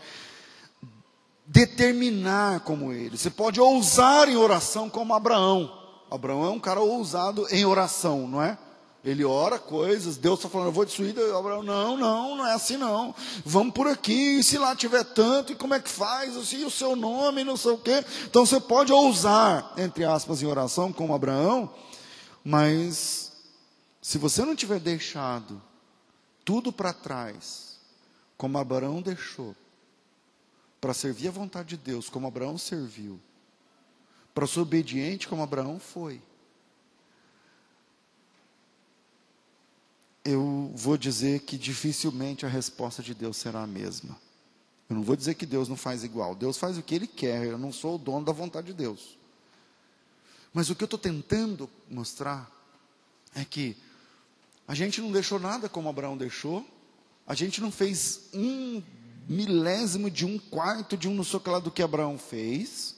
[1.46, 3.16] determinar como ele.
[3.16, 5.77] Você pode ousar em oração como Abraão.
[6.10, 8.58] Abraão é um cara ousado em oração, não é?
[9.04, 11.14] Ele ora coisas, Deus está falando, eu vou destruir.
[11.34, 13.14] Abraão, não, não, não é assim não.
[13.44, 16.34] Vamos por aqui, e se lá tiver tanto, e como é que faz?
[16.52, 18.04] E o seu nome, não sei o quê.
[18.24, 21.72] Então você pode ousar, entre aspas, em oração, como Abraão,
[22.44, 23.32] mas
[24.02, 25.62] se você não tiver deixado
[26.44, 27.78] tudo para trás,
[28.36, 29.54] como Abraão deixou,
[30.80, 33.20] para servir a vontade de Deus, como Abraão serviu,
[34.38, 36.22] para ser obediente como Abraão foi.
[40.24, 44.16] Eu vou dizer que dificilmente a resposta de Deus será a mesma.
[44.88, 46.36] Eu não vou dizer que Deus não faz igual.
[46.36, 47.46] Deus faz o que Ele quer.
[47.46, 49.18] Eu não sou o dono da vontade de Deus.
[50.54, 52.48] Mas o que eu estou tentando mostrar
[53.34, 53.76] é que
[54.68, 56.64] a gente não deixou nada como Abraão deixou.
[57.26, 58.80] A gente não fez um
[59.28, 62.97] milésimo de um quarto de um não sei o que lá do que Abraão fez.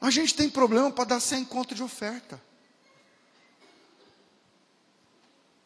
[0.00, 2.40] A gente tem problema para dar sem conta de oferta.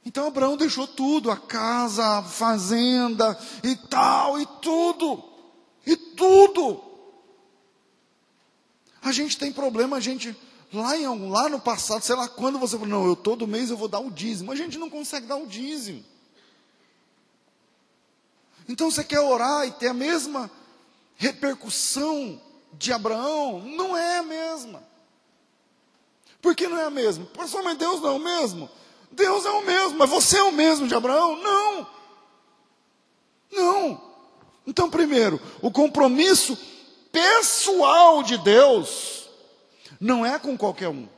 [0.04, 5.22] Então Abraão deixou tudo, a casa, a fazenda e tal, e tudo.
[5.86, 6.82] E tudo.
[9.02, 10.36] A gente tem problema, a gente
[10.72, 13.76] lá em lá no passado, sei lá quando você falou, não, eu todo mês eu
[13.76, 14.52] vou dar o dízimo.
[14.52, 16.04] A gente não consegue dar o dízimo.
[18.68, 20.50] Então você quer orar e ter a mesma
[21.16, 22.40] repercussão
[22.72, 23.60] de Abraão?
[23.60, 24.82] Não é a mesma.
[26.40, 27.28] Por que não é a mesma?
[27.36, 28.70] Mas Deus não é o mesmo?
[29.12, 31.36] Deus é o mesmo, mas você é o mesmo de Abraão?
[31.36, 31.86] Não.
[33.52, 34.02] Não.
[34.66, 36.56] Então, primeiro, o compromisso
[37.10, 39.28] pessoal de Deus
[40.00, 41.08] não é com qualquer um.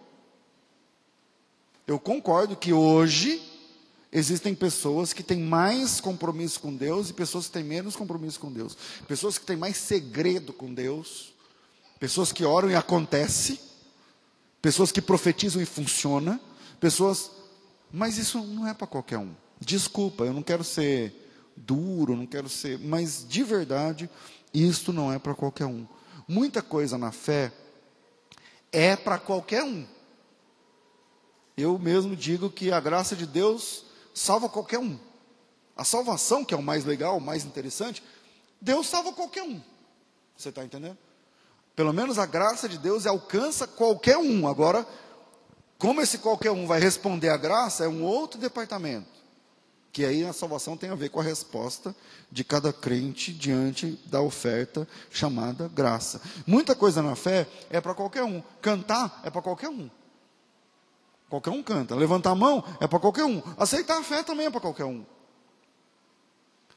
[1.86, 3.52] Eu concordo que hoje
[4.14, 8.52] Existem pessoas que têm mais compromisso com Deus e pessoas que têm menos compromisso com
[8.52, 8.76] Deus.
[9.08, 11.31] Pessoas que têm mais segredo com Deus.
[12.02, 13.60] Pessoas que oram e acontece.
[14.60, 16.40] Pessoas que profetizam e funciona.
[16.80, 17.30] Pessoas.
[17.92, 19.32] Mas isso não é para qualquer um.
[19.60, 21.14] Desculpa, eu não quero ser
[21.56, 22.76] duro, não quero ser.
[22.76, 24.10] Mas de verdade,
[24.52, 25.86] isto não é para qualquer um.
[26.26, 27.52] Muita coisa na fé
[28.72, 29.86] é para qualquer um.
[31.56, 34.98] Eu mesmo digo que a graça de Deus salva qualquer um.
[35.76, 38.02] A salvação, que é o mais legal, o mais interessante,
[38.60, 39.62] Deus salva qualquer um.
[40.36, 40.98] Você está entendendo?
[41.74, 44.46] Pelo menos a graça de Deus alcança qualquer um.
[44.46, 44.86] Agora,
[45.78, 49.08] como esse qualquer um vai responder à graça, é um outro departamento.
[49.90, 51.94] Que aí a salvação tem a ver com a resposta
[52.30, 56.20] de cada crente diante da oferta chamada graça.
[56.46, 58.42] Muita coisa na fé é para qualquer um.
[58.60, 59.90] Cantar é para qualquer um.
[61.28, 61.94] Qualquer um canta.
[61.94, 63.42] Levantar a mão é para qualquer um.
[63.56, 65.04] Aceitar a fé também é para qualquer um.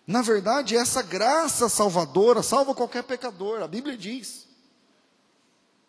[0.07, 3.61] Na verdade, essa graça salvadora salva qualquer pecador.
[3.61, 4.44] A Bíblia diz.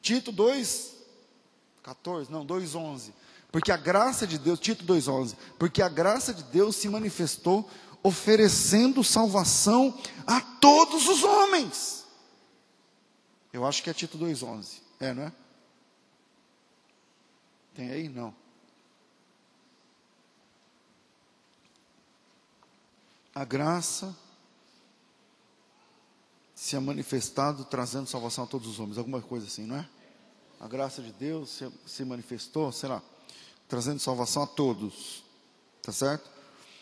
[0.06, 0.94] Tito 2,
[1.82, 3.12] 14, não, 2, 11.
[3.50, 5.36] Porque a graça de Deus, Tito 2, 11.
[5.58, 7.68] Porque a graça de Deus se manifestou
[8.04, 12.06] oferecendo salvação a todos os homens.
[13.52, 14.80] Eu acho que é Tito 2, 11.
[15.00, 15.32] É, não é?
[17.74, 18.08] Tem aí?
[18.08, 18.32] Não.
[23.34, 24.16] a graça
[26.54, 29.86] se é manifestado trazendo salvação a todos os homens, alguma coisa assim, não é?
[30.60, 33.02] A graça de Deus se, se manifestou, sei lá,
[33.68, 35.22] trazendo salvação a todos,
[35.82, 36.30] tá certo?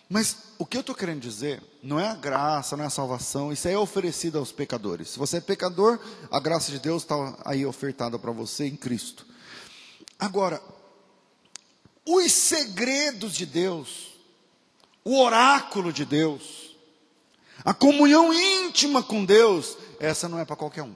[0.09, 3.53] Mas o que eu estou querendo dizer não é a graça, não é a salvação,
[3.53, 5.11] isso é oferecido aos pecadores.
[5.11, 5.99] Se você é pecador,
[6.31, 9.27] a graça de Deus está aí ofertada para você em Cristo.
[10.19, 10.63] Agora,
[12.07, 14.13] os segredos de Deus,
[15.03, 16.77] o oráculo de Deus,
[17.65, 20.95] a comunhão íntima com Deus, essa não é para qualquer um.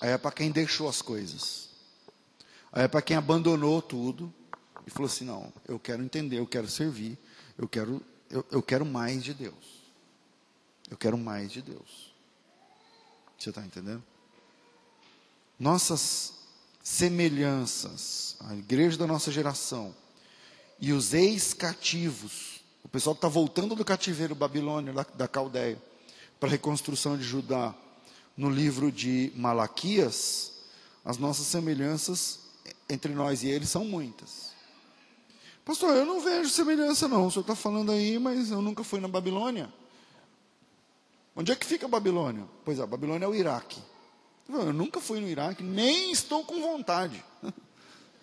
[0.00, 1.68] Aí é para quem deixou as coisas.
[2.72, 4.32] Aí é para quem abandonou tudo
[4.86, 7.18] e falou assim: não, eu quero entender, eu quero servir,
[7.56, 9.78] eu quero, eu, eu quero mais de Deus.
[10.90, 12.14] Eu quero mais de Deus.
[13.38, 14.02] Você está entendendo?
[15.58, 16.34] Nossas
[16.82, 19.94] semelhanças, a igreja da nossa geração
[20.80, 25.80] e os ex-cativos, o pessoal que está voltando do cativeiro babilônio, da Caldeia,
[26.38, 27.74] para a reconstrução de Judá,
[28.38, 30.52] no livro de Malaquias,
[31.04, 32.38] as nossas semelhanças
[32.88, 34.52] entre nós e eles são muitas.
[35.64, 39.00] Pastor, eu não vejo semelhança não, o senhor está falando aí, mas eu nunca fui
[39.00, 39.70] na Babilônia.
[41.34, 42.44] Onde é que fica a Babilônia?
[42.64, 43.82] Pois é, a Babilônia é o Iraque.
[44.48, 47.22] Eu nunca fui no Iraque, nem estou com vontade.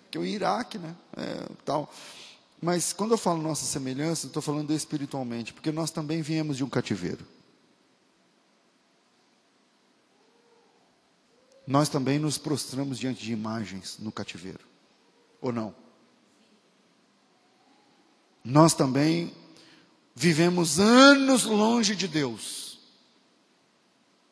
[0.09, 0.95] que o Iraque, né?
[1.17, 1.91] É, tal.
[2.61, 6.69] Mas quando eu falo nossa semelhança, estou falando espiritualmente, porque nós também viemos de um
[6.69, 7.34] cativeiro.
[11.67, 14.65] Nós também nos prostramos diante de imagens no cativeiro.
[15.41, 15.75] Ou não?
[18.43, 19.33] Nós também
[20.13, 22.79] vivemos anos longe de Deus.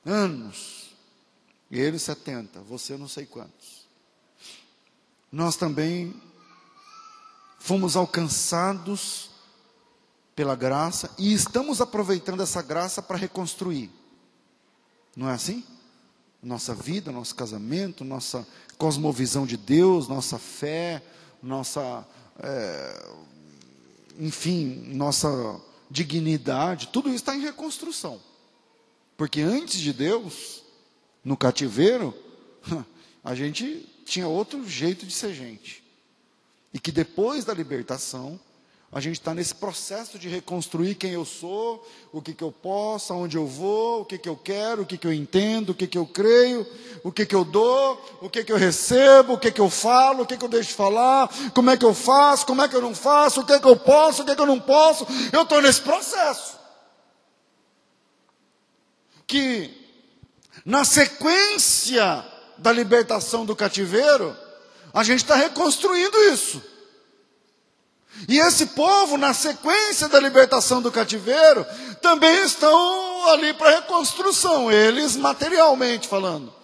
[0.06, 0.93] Anos.
[1.72, 3.88] Ele 70, você não sei quantos.
[5.32, 6.13] Nós também
[7.58, 9.32] fomos alcançados
[10.36, 13.89] pela graça e estamos aproveitando essa graça para reconstruir.
[15.15, 15.63] Não é assim?
[16.43, 18.45] Nossa vida, nosso casamento, nossa
[18.77, 21.01] cosmovisão de Deus, nossa fé,
[21.41, 22.06] nossa,
[22.39, 23.10] é,
[24.19, 28.19] enfim, nossa dignidade, tudo isso está em reconstrução.
[29.15, 30.63] Porque antes de Deus,
[31.23, 32.13] no cativeiro,
[33.23, 35.84] a gente tinha outro jeito de ser gente.
[36.73, 38.39] E que depois da libertação,
[38.93, 43.12] a gente está nesse processo de reconstruir quem eu sou, o que, que eu posso,
[43.12, 45.88] aonde eu vou, o que, que eu quero, o que, que eu entendo, o que,
[45.88, 46.65] que eu creio,
[47.03, 50.23] o que, que eu dou, o que, que eu recebo, o que, que eu falo,
[50.23, 52.75] o que, que eu deixo de falar, como é que eu faço, como é que
[52.75, 55.08] eu não faço, o que, que eu posso, o que, que eu não posso.
[55.32, 56.60] Eu estou nesse processo
[59.25, 59.75] que,
[60.63, 62.23] na sequência
[62.60, 64.38] da libertação do cativeiro,
[64.93, 66.73] a gente está reconstruindo isso.
[68.28, 71.65] E esse povo, na sequência da libertação do cativeiro,
[72.02, 76.62] também estão ali para reconstrução, eles materialmente falando.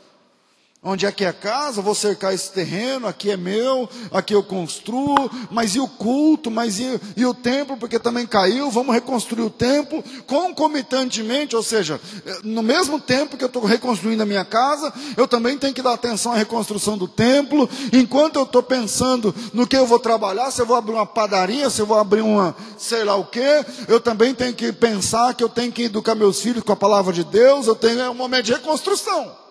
[0.81, 1.81] Onde é que é a casa?
[1.81, 6.79] Vou cercar esse terreno, aqui é meu, aqui eu construo, mas e o culto, mas
[6.79, 11.99] e, e o templo, porque também caiu, vamos reconstruir o templo, concomitantemente, ou seja,
[12.45, 15.91] no mesmo tempo que eu estou reconstruindo a minha casa, eu também tenho que dar
[15.91, 20.61] atenção à reconstrução do templo, enquanto eu estou pensando no que eu vou trabalhar, se
[20.61, 23.99] eu vou abrir uma padaria, se eu vou abrir uma sei lá o que, eu
[23.99, 27.25] também tenho que pensar que eu tenho que educar meus filhos com a palavra de
[27.25, 29.48] Deus, eu tenho é um momento de reconstrução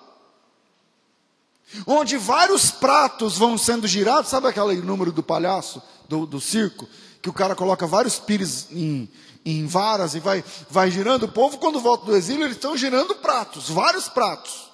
[1.86, 6.88] onde vários pratos vão sendo girados, sabe aquele número do palhaço, do, do circo,
[7.20, 9.08] que o cara coloca vários pires em,
[9.44, 13.14] em varas e vai, vai girando, o povo quando volta do exílio, eles estão girando
[13.16, 14.67] pratos, vários pratos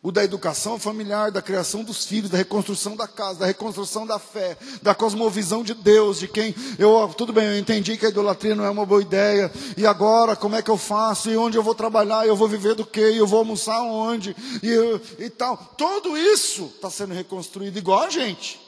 [0.00, 4.18] o da educação familiar, da criação dos filhos, da reconstrução da casa, da reconstrução da
[4.18, 8.54] fé, da cosmovisão de Deus, de quem eu, tudo bem, eu entendi que a idolatria
[8.54, 11.62] não é uma boa ideia, e agora como é que eu faço, e onde eu
[11.62, 15.56] vou trabalhar, eu vou viver do que, eu vou almoçar onde, e, e tal.
[15.76, 18.60] Tudo isso está sendo reconstruído igual a gente.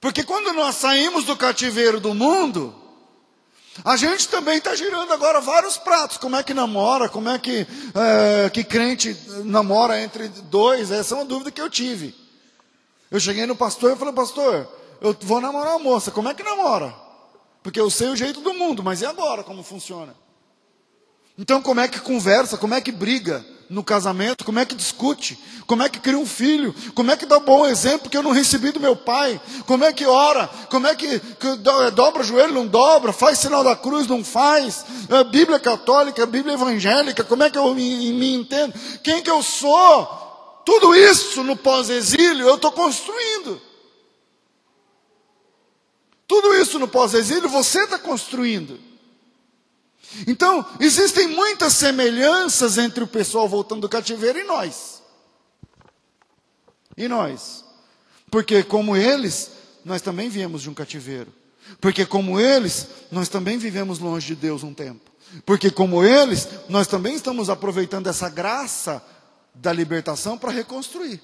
[0.00, 2.74] Porque quando nós saímos do cativeiro do mundo,
[3.84, 6.16] a gente também está girando agora vários pratos.
[6.16, 7.08] Como é que namora?
[7.08, 10.90] Como é que, é, que crente namora entre dois?
[10.90, 12.14] Essa é uma dúvida que eu tive.
[13.10, 14.68] Eu cheguei no pastor e falei, pastor,
[15.00, 16.10] eu vou namorar uma moça.
[16.10, 16.94] Como é que namora?
[17.62, 20.14] Porque eu sei o jeito do mundo, mas e agora como funciona?
[21.38, 22.56] Então, como é que conversa?
[22.56, 23.44] Como é que briga?
[23.68, 27.26] No casamento, como é que discute, como é que cria um filho, como é que
[27.26, 30.86] dá bom exemplo que eu não recebi do meu pai, como é que ora, como
[30.86, 34.84] é que, que é, dobra o joelho, não dobra, faz sinal da cruz, não faz,
[35.08, 39.42] é, Bíblia católica, Bíblia evangélica, como é que eu me, me entendo, quem que eu
[39.42, 43.60] sou, tudo isso no pós-exílio eu estou construindo.
[46.26, 48.85] Tudo isso no pós-exílio você está construindo.
[50.26, 55.02] Então, existem muitas semelhanças entre o pessoal voltando do cativeiro e nós.
[56.96, 57.64] E nós?
[58.30, 59.50] Porque, como eles,
[59.84, 61.32] nós também viemos de um cativeiro.
[61.80, 65.10] Porque, como eles, nós também vivemos longe de Deus um tempo.
[65.44, 69.04] Porque, como eles, nós também estamos aproveitando essa graça
[69.54, 71.20] da libertação para reconstruir.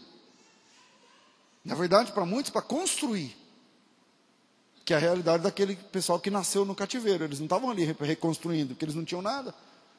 [1.65, 3.42] Na verdade, para muitos, para construir
[4.85, 7.25] que é a realidade daquele pessoal que nasceu no cativeiro.
[7.25, 9.55] Eles não estavam ali reconstruindo, porque eles não tinham nada.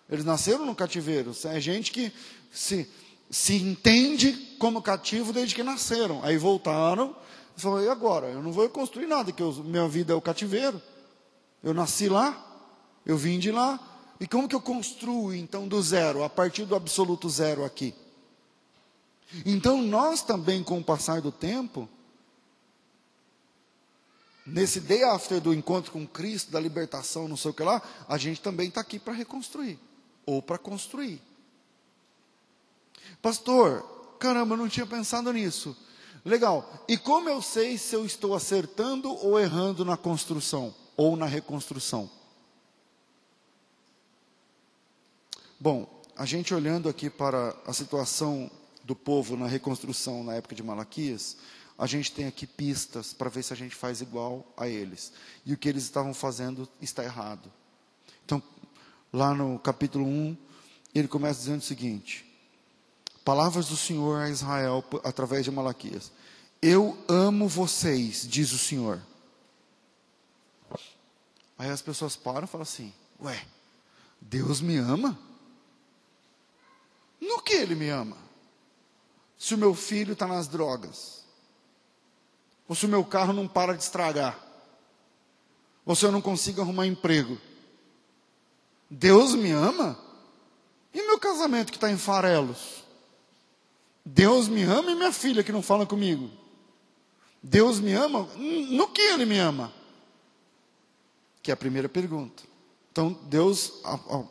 [0.09, 1.31] Eles nasceram no cativeiro.
[1.45, 2.11] É gente que
[2.51, 2.89] se,
[3.29, 6.23] se entende como cativo desde que nasceram.
[6.23, 7.15] Aí voltaram
[7.57, 8.27] e falaram, e agora?
[8.27, 10.81] Eu não vou construir nada, que eu, minha vida é o cativeiro.
[11.63, 12.36] Eu nasci lá,
[13.05, 13.79] eu vim de lá.
[14.19, 17.93] E como que eu construo, então, do zero, a partir do absoluto zero aqui?
[19.45, 21.89] Então, nós também, com o passar do tempo,
[24.46, 28.18] nesse day after do encontro com Cristo, da libertação, não sei o que lá, a
[28.18, 29.80] gente também está aqui para reconstruir,
[30.26, 31.22] ou para construir.
[33.22, 33.84] Pastor,
[34.20, 35.76] caramba, eu não tinha pensado nisso.
[36.26, 36.86] Legal.
[36.88, 42.10] E como eu sei se eu estou acertando ou errando na construção ou na reconstrução?
[45.60, 48.50] Bom, a gente olhando aqui para a situação
[48.84, 51.38] do povo na reconstrução na época de Malaquias,
[51.78, 55.11] a gente tem aqui pistas para ver se a gente faz igual a eles.
[55.45, 57.51] E o que eles estavam fazendo está errado.
[58.26, 58.41] Então,
[59.11, 60.38] lá no capítulo 1,
[60.93, 62.26] ele começa dizendo o seguinte:
[63.26, 66.11] Palavras do Senhor a Israel através de Malaquias.
[66.61, 69.01] Eu amo vocês, diz o Senhor.
[71.57, 73.45] Aí as pessoas param e falam assim: Ué,
[74.21, 75.17] Deus me ama?
[77.19, 78.17] No que ele me ama?
[79.38, 81.22] Se o meu filho está nas drogas,
[82.74, 84.36] ou se o meu carro não para de estragar,
[85.86, 87.38] ou se eu não consigo arrumar emprego,
[88.89, 89.95] Deus me ama?
[90.91, 92.84] E meu casamento que está em farelos?
[94.03, 96.32] Deus me ama e minha filha que não fala comigo?
[97.43, 98.28] Deus me ama?
[98.36, 99.71] No que Ele me ama?
[101.43, 102.41] Que é a primeira pergunta.
[102.91, 104.24] Então, Deus, a, a,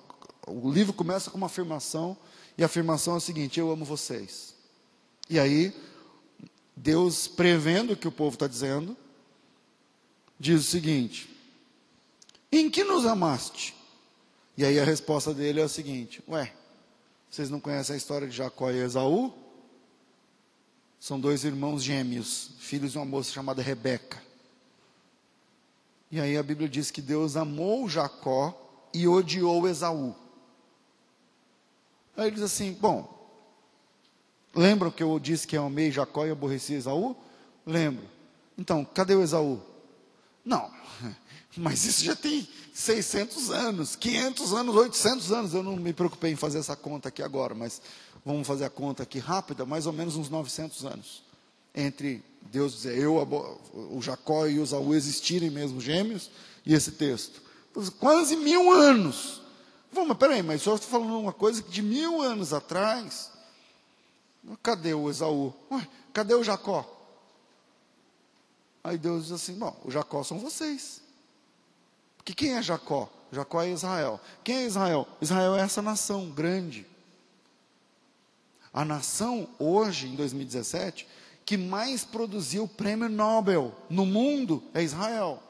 [0.50, 2.16] o livro começa com uma afirmação,
[2.58, 4.56] e a afirmação é a seguinte: Eu amo vocês.
[5.30, 5.72] E aí,
[6.76, 8.96] Deus, prevendo o que o povo está dizendo,
[10.38, 11.28] diz o seguinte:
[12.50, 13.74] Em que nos amaste?
[14.56, 16.52] E aí a resposta dele é a seguinte: Ué,
[17.30, 19.32] vocês não conhecem a história de Jacó e Esaú?
[20.98, 24.22] São dois irmãos gêmeos, filhos de uma moça chamada Rebeca.
[26.10, 28.54] E aí a Bíblia diz que Deus amou Jacó
[28.92, 30.14] e odiou Esaú.
[32.16, 33.21] Aí ele diz assim: Bom,
[34.54, 37.16] lembram que eu disse que eu amei Jacó e aborreci Esaú?
[37.66, 38.04] Lembro.
[38.56, 39.60] Então, cadê o Esaú?
[40.44, 40.70] Não,
[41.56, 45.54] mas isso já tem 600 anos, 500 anos, 800 anos.
[45.54, 47.80] Eu não me preocupei em fazer essa conta aqui agora, mas
[48.24, 51.22] vamos fazer a conta aqui rápida, mais ou menos uns 900 anos.
[51.74, 53.16] Entre Deus dizer, eu,
[53.72, 56.30] o Jacó e o Esaú existirem mesmo gêmeos,
[56.64, 57.42] e esse texto.
[57.98, 59.40] Quase mil anos.
[59.92, 63.31] Vamos, peraí, mas o senhor está falando uma coisa de mil anos atrás,
[64.62, 65.54] cadê o Esaú?
[66.12, 66.88] Cadê o Jacó?
[68.84, 71.00] Aí Deus diz assim: bom, o Jacó são vocês.
[72.16, 73.10] Porque quem é Jacó?
[73.32, 74.20] Jacó é Israel.
[74.44, 75.08] Quem é Israel?
[75.20, 76.86] Israel é essa nação grande.
[78.72, 81.06] A nação, hoje, em 2017,
[81.44, 85.42] que mais produziu prêmio Nobel no mundo é Israel.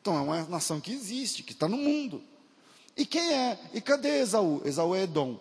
[0.00, 2.22] Então é uma nação que existe, que está no mundo.
[2.96, 3.58] E quem é?
[3.72, 4.60] E cadê Esaú?
[4.64, 5.38] Esaú é Edom.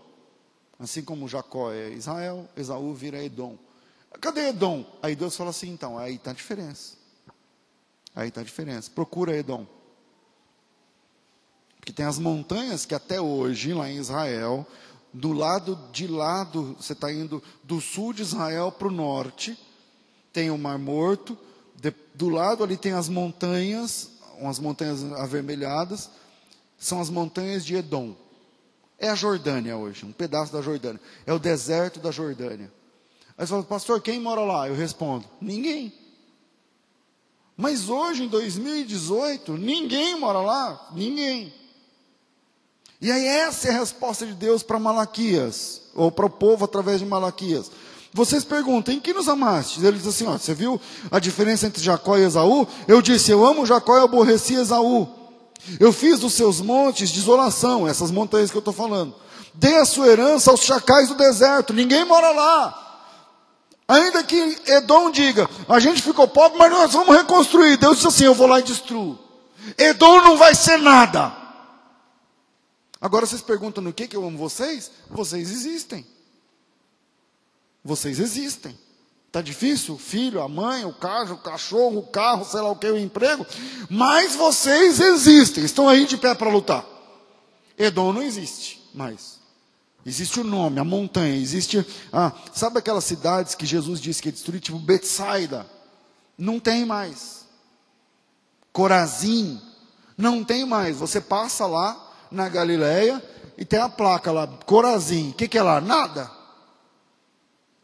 [0.82, 3.56] Assim como Jacó é Israel, Esaú vira Edom.
[4.20, 4.84] Cadê Edom?
[5.02, 6.96] Aí Deus fala assim, então, aí está a diferença.
[8.16, 8.90] Aí está a diferença.
[8.90, 9.68] Procura Edom.
[11.78, 14.66] Porque tem as montanhas que até hoje, lá em Israel,
[15.14, 19.58] do lado de lá, do, você está indo do sul de Israel para o norte,
[20.34, 21.38] tem o Mar Morto,
[21.76, 26.10] de, do lado ali tem as montanhas, umas montanhas avermelhadas,
[26.78, 28.16] são as montanhas de Edom.
[29.02, 31.02] É a Jordânia hoje, um pedaço da Jordânia.
[31.26, 32.72] É o deserto da Jordânia.
[33.36, 34.68] Aí você fala, pastor, quem mora lá?
[34.68, 35.92] Eu respondo, ninguém.
[37.58, 41.52] Mas hoje, em 2018, ninguém mora lá, ninguém.
[43.02, 47.00] E aí, essa é a resposta de Deus para Malaquias, ou para o povo através
[47.00, 47.72] de Malaquias.
[48.14, 49.84] Vocês perguntam, em que nos amaste?
[49.84, 50.80] Ele diz assim: ó, você viu
[51.10, 52.68] a diferença entre Jacó e Esaú?
[52.88, 55.21] Eu disse, eu amo Jacó e aborreci Esaú.
[55.80, 59.16] Eu fiz dos seus montes desolação, essas montanhas que eu estou falando.
[59.54, 62.82] Dei a sua herança aos chacais do deserto, ninguém mora lá.
[63.88, 67.78] Ainda que Edom diga, a gente ficou pobre, mas nós vamos reconstruir.
[67.78, 69.20] Deus disse assim: eu vou lá e destruo.
[69.78, 71.36] Edom não vai ser nada.
[73.02, 74.92] Agora vocês perguntam no que, que eu amo vocês?
[75.10, 76.08] Vocês existem.
[77.84, 78.78] Vocês existem.
[79.32, 79.96] Está difícil?
[79.96, 82.98] O filho, a mãe, o carro, o cachorro, o carro, sei lá o que, o
[82.98, 83.48] emprego.
[83.90, 85.64] Mas vocês existem.
[85.64, 86.86] Estão aí de pé para lutar.
[87.78, 89.40] Edom não existe mais.
[90.06, 91.34] Existe o nome, a montanha.
[91.34, 91.86] Existe.
[92.12, 95.66] Ah, sabe aquelas cidades que Jesus disse que ia destruir, tipo Betsaida?
[96.38, 97.46] Não tem mais.
[98.74, 99.62] Corazim?
[100.18, 100.98] Não tem mais.
[100.98, 101.98] Você passa lá
[102.30, 103.24] na Galileia
[103.58, 105.30] e tem a placa lá, Corazim.
[105.30, 105.80] O que, que é lá?
[105.80, 106.41] Nada.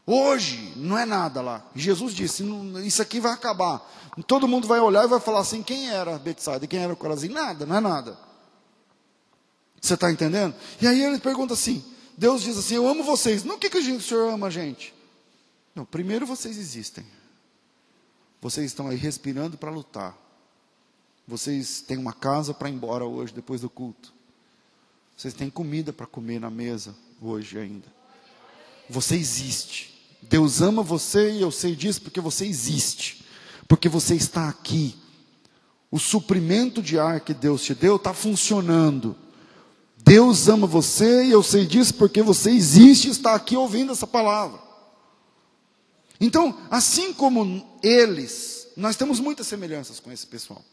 [0.10, 1.70] Hoje não é nada lá.
[1.76, 2.42] Jesus disse:
[2.86, 3.86] Isso aqui vai acabar.
[4.26, 6.66] Todo mundo vai olhar e vai falar assim: quem era Betsaida?
[6.66, 7.28] Quem era o Corazim?
[7.28, 8.18] Nada, não é nada.
[9.82, 10.56] Você está entendendo?
[10.82, 11.84] E aí ele pergunta assim:
[12.18, 13.44] Deus diz assim: Eu amo vocês.
[13.44, 14.94] Não que, que o Senhor ama a gente?
[15.76, 17.06] Não, primeiro vocês existem.
[18.42, 20.18] Vocês estão aí respirando para lutar.
[21.28, 24.14] Vocês têm uma casa para ir embora hoje, depois do culto.
[25.18, 27.88] Vocês têm comida para comer na mesa hoje ainda.
[28.90, 29.97] Você existe.
[30.22, 33.26] Deus ama você e eu sei disso porque você existe.
[33.68, 34.96] Porque você está aqui.
[35.90, 39.16] O suprimento de ar que Deus te deu está funcionando.
[39.98, 44.08] Deus ama você e eu sei disso porque você existe e está aqui ouvindo essa
[44.08, 44.60] palavra.
[46.20, 50.64] Então, assim como eles, nós temos muitas semelhanças com esse pessoal.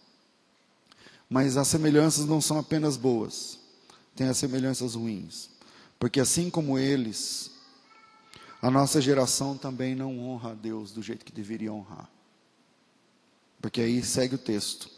[1.28, 3.58] Mas as semelhanças não são apenas boas,
[4.14, 5.50] tem as semelhanças ruins.
[5.98, 7.50] Porque assim como eles,
[8.64, 12.08] a nossa geração também não honra a Deus do jeito que deveria honrar.
[13.60, 14.88] Porque aí segue o texto.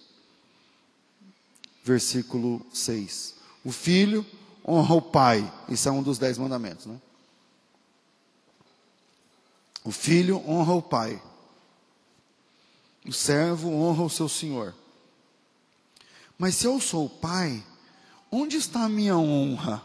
[1.83, 3.35] Versículo 6.
[3.64, 4.25] O filho
[4.64, 5.53] honra o pai.
[5.69, 7.01] Isso é um dos dez mandamentos, né?
[9.83, 11.21] O filho honra o pai.
[13.05, 14.77] O servo honra o seu senhor.
[16.39, 17.67] Mas se eu sou o pai,
[18.31, 19.83] onde está a minha honra?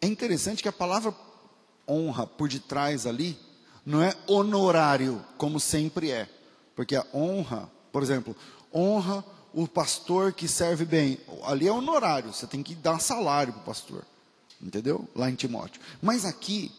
[0.00, 1.12] É interessante que a palavra
[1.88, 3.38] honra por detrás ali
[3.84, 6.28] não é honorário, como sempre é.
[6.74, 8.36] Porque a honra, por exemplo,
[8.72, 11.18] honra o pastor que serve bem.
[11.44, 14.04] Ali é honorário, você tem que dar salário para o pastor.
[14.60, 15.08] Entendeu?
[15.14, 15.80] Lá em Timóteo.
[16.00, 16.72] Mas aqui,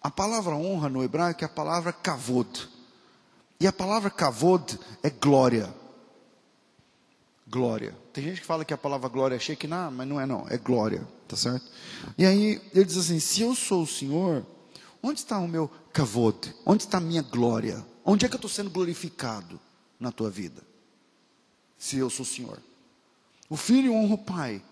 [0.00, 2.68] a palavra honra no hebraico é a palavra kavod.
[3.58, 5.74] E a palavra kavod é glória.
[7.48, 7.94] Glória.
[8.12, 10.56] Tem gente que fala que a palavra glória é Shekinah, mas não é não, é
[10.56, 11.64] glória, tá certo?
[12.18, 14.46] E aí ele diz assim: se eu sou o Senhor,
[15.02, 16.54] onde está o meu kavod?
[16.66, 17.84] Onde está a minha glória?
[18.04, 19.58] Onde é que eu estou sendo glorificado
[19.98, 20.62] na tua vida?
[21.78, 22.60] Se eu sou o Senhor.
[23.48, 24.62] O filho honra o pai.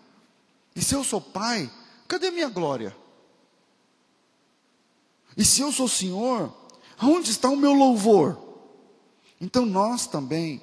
[0.76, 1.70] E se eu sou pai,
[2.06, 2.94] cadê a minha glória?
[5.36, 6.54] E se eu sou o Senhor,
[6.98, 8.38] aonde está o meu louvor?
[9.40, 10.60] Então nós também,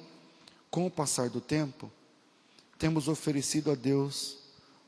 [0.70, 1.90] com o passar do tempo,
[2.78, 4.37] temos oferecido a Deus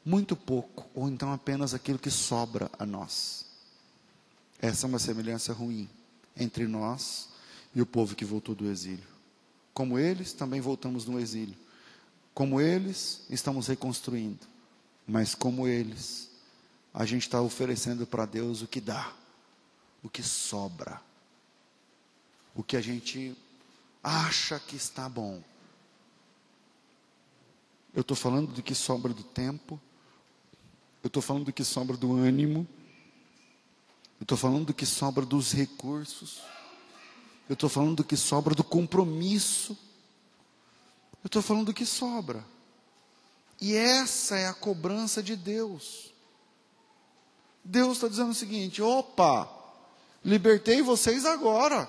[0.04, 3.46] muito pouco, ou então apenas aquilo que sobra a nós.
[4.60, 5.88] Essa é uma semelhança ruim
[6.36, 7.28] entre nós
[7.74, 9.08] e o povo que voltou do exílio.
[9.72, 11.56] Como eles, também voltamos no exílio.
[12.34, 14.46] Como eles, estamos reconstruindo.
[15.06, 16.30] Mas como eles,
[16.92, 19.12] a gente está oferecendo para Deus o que dá,
[20.02, 21.00] o que sobra,
[22.54, 23.36] o que a gente
[24.02, 25.42] acha que está bom.
[27.94, 29.80] Eu estou falando do que sobra do tempo.
[31.02, 32.66] Eu estou falando do que sobra do ânimo.
[34.20, 36.40] Eu estou falando do que sobra dos recursos.
[37.48, 39.76] Eu estou falando do que sobra do compromisso.
[41.22, 42.44] Eu estou falando do que sobra.
[43.60, 46.12] E essa é a cobrança de Deus.
[47.64, 49.48] Deus está dizendo o seguinte: opa,
[50.24, 51.88] libertei vocês agora.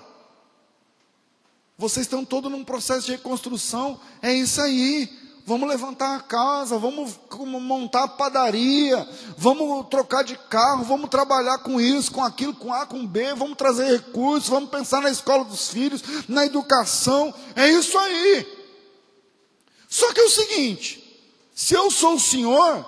[1.76, 4.00] Vocês estão todos num processo de reconstrução.
[4.20, 7.18] É isso aí vamos levantar a casa, vamos
[7.60, 12.86] montar a padaria, vamos trocar de carro, vamos trabalhar com isso, com aquilo, com A,
[12.86, 17.98] com B, vamos trazer recursos, vamos pensar na escola dos filhos, na educação, é isso
[17.98, 18.46] aí.
[19.88, 21.22] Só que é o seguinte:
[21.54, 22.86] se eu sou o Senhor,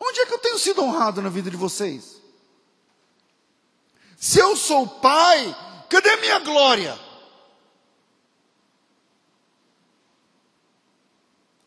[0.00, 2.20] onde é que eu tenho sido honrado na vida de vocês?
[4.16, 5.56] Se eu sou o Pai,
[5.88, 7.09] cadê minha glória?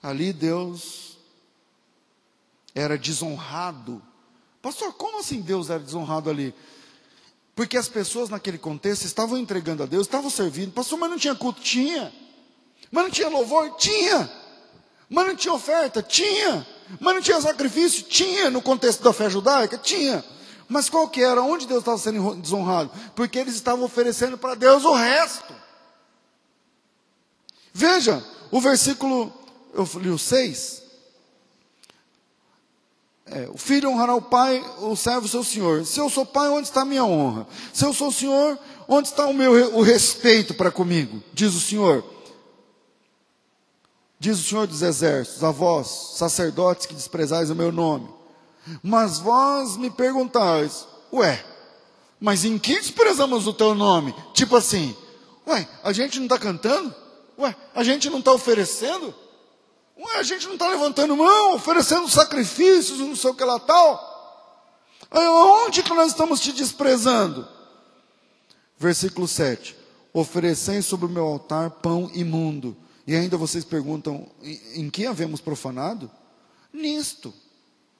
[0.04, 1.18] Ali Deus
[2.76, 4.02] era desonrado.
[4.62, 6.54] Pastor, como assim Deus era desonrado ali?
[7.56, 10.74] Porque as pessoas naquele contexto estavam entregando a Deus, estavam servindo.
[10.74, 11.62] Pastor, mas não tinha culto?
[11.62, 12.14] Tinha.
[12.92, 13.76] Mas não tinha louvor?
[13.78, 14.30] Tinha.
[15.10, 16.02] Mas não tinha oferta?
[16.04, 16.68] Tinha.
[17.00, 18.04] Mas não tinha sacrifício?
[18.04, 18.50] Tinha.
[18.50, 19.78] No contexto da fé judaica?
[19.78, 20.24] Tinha.
[20.68, 21.42] Mas qual que era?
[21.42, 22.92] Onde Deus estava sendo desonrado?
[23.16, 25.54] Porque eles estavam oferecendo para Deus o resto.
[27.72, 29.43] Veja, o versículo
[29.74, 30.84] eu li o 6.
[33.26, 35.86] É, o filho honrará o pai, o servo o seu senhor.
[35.86, 37.48] Se eu sou pai, onde está a minha honra?
[37.74, 41.22] Se eu sou senhor, onde está o meu o respeito para comigo?
[41.34, 42.04] Diz o Senhor.
[44.20, 48.08] Diz o Senhor dos exércitos, a vós, sacerdotes que desprezais o meu nome.
[48.82, 51.44] Mas vós me perguntais, ué,
[52.20, 54.16] mas em que desprezamos o teu nome?
[54.34, 54.96] Tipo assim,
[55.46, 56.94] ué, a gente não está cantando?
[57.38, 59.14] Ué, a gente não está oferecendo?
[59.98, 64.12] Ué, a gente não está levantando mão, oferecendo sacrifícios, não sei o que lá tal.
[65.12, 67.48] Onde que nós estamos te desprezando?
[68.78, 69.78] Versículo 7.
[70.12, 72.76] Oferecei sobre o meu altar pão imundo.
[73.06, 74.28] E ainda vocês perguntam:
[74.74, 76.10] em que havemos profanado?
[76.72, 77.34] Nisto,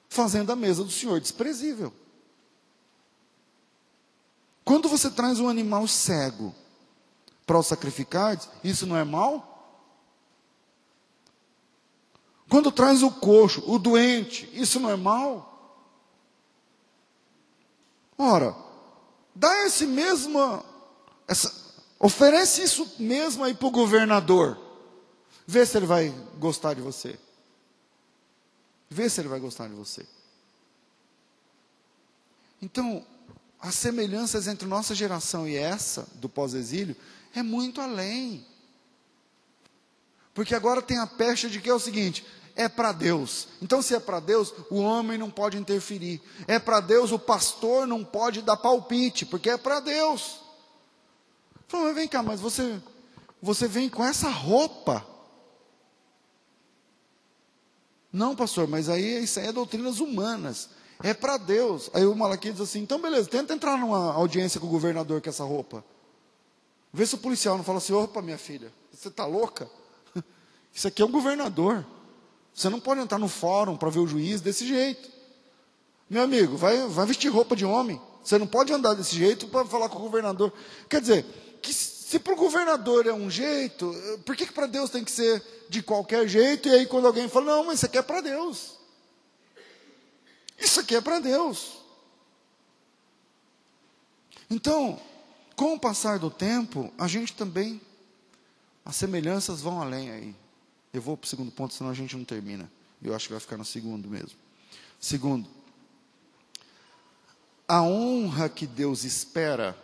[0.08, 1.92] fazendo a mesa do Senhor desprezível.
[4.64, 6.54] Quando você traz um animal cego
[7.46, 9.53] para o sacrificar, isso não é mal?
[12.54, 15.90] Quando traz o coxo, o doente, isso não é mal?
[18.16, 18.54] Ora,
[19.34, 20.64] dá esse mesmo,
[21.26, 21.52] essa,
[21.98, 24.56] oferece isso mesmo aí para o governador.
[25.44, 27.18] Vê se ele vai gostar de você.
[28.88, 30.06] Vê se ele vai gostar de você.
[32.62, 33.04] Então,
[33.58, 36.94] as semelhanças entre nossa geração e essa do pós-exílio
[37.34, 38.46] é muito além.
[40.32, 42.24] Porque agora tem a pecha de que é o seguinte:
[42.56, 43.48] é para Deus.
[43.60, 46.20] Então, se é para Deus, o homem não pode interferir.
[46.46, 50.40] É para Deus, o pastor não pode dar palpite, porque é para Deus.
[51.66, 52.80] Falei, mas vem cá, mas você,
[53.42, 55.04] você vem com essa roupa.
[58.12, 60.70] Não, pastor, mas aí isso aí é doutrinas humanas.
[61.02, 61.90] É para Deus.
[61.92, 65.28] Aí o Malaquias diz assim: então beleza, tenta entrar numa audiência com o governador com
[65.28, 65.84] essa roupa.
[66.92, 69.68] Vê se o policial não fala assim: opa, minha filha, você está louca?
[70.72, 71.84] Isso aqui é um governador.
[72.54, 75.10] Você não pode entrar no fórum para ver o juiz desse jeito.
[76.08, 78.00] Meu amigo, vai, vai vestir roupa de homem.
[78.22, 80.52] Você não pode andar desse jeito para falar com o governador.
[80.88, 81.26] Quer dizer,
[81.60, 83.92] que se para o governador é um jeito,
[84.24, 86.68] por que, que para Deus tem que ser de qualquer jeito?
[86.68, 88.78] E aí quando alguém fala, não, mas isso aqui é para Deus.
[90.58, 91.78] Isso aqui é para Deus.
[94.48, 95.00] Então,
[95.56, 97.80] com o passar do tempo, a gente também,
[98.84, 100.43] as semelhanças vão além aí.
[100.94, 102.70] Eu vou para o segundo ponto, senão a gente não termina.
[103.02, 104.38] Eu acho que vai ficar no segundo mesmo.
[105.00, 105.50] Segundo,
[107.66, 109.76] a honra que Deus espera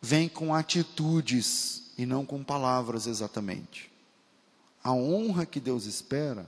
[0.00, 3.90] vem com atitudes e não com palavras exatamente.
[4.84, 6.46] A honra que Deus espera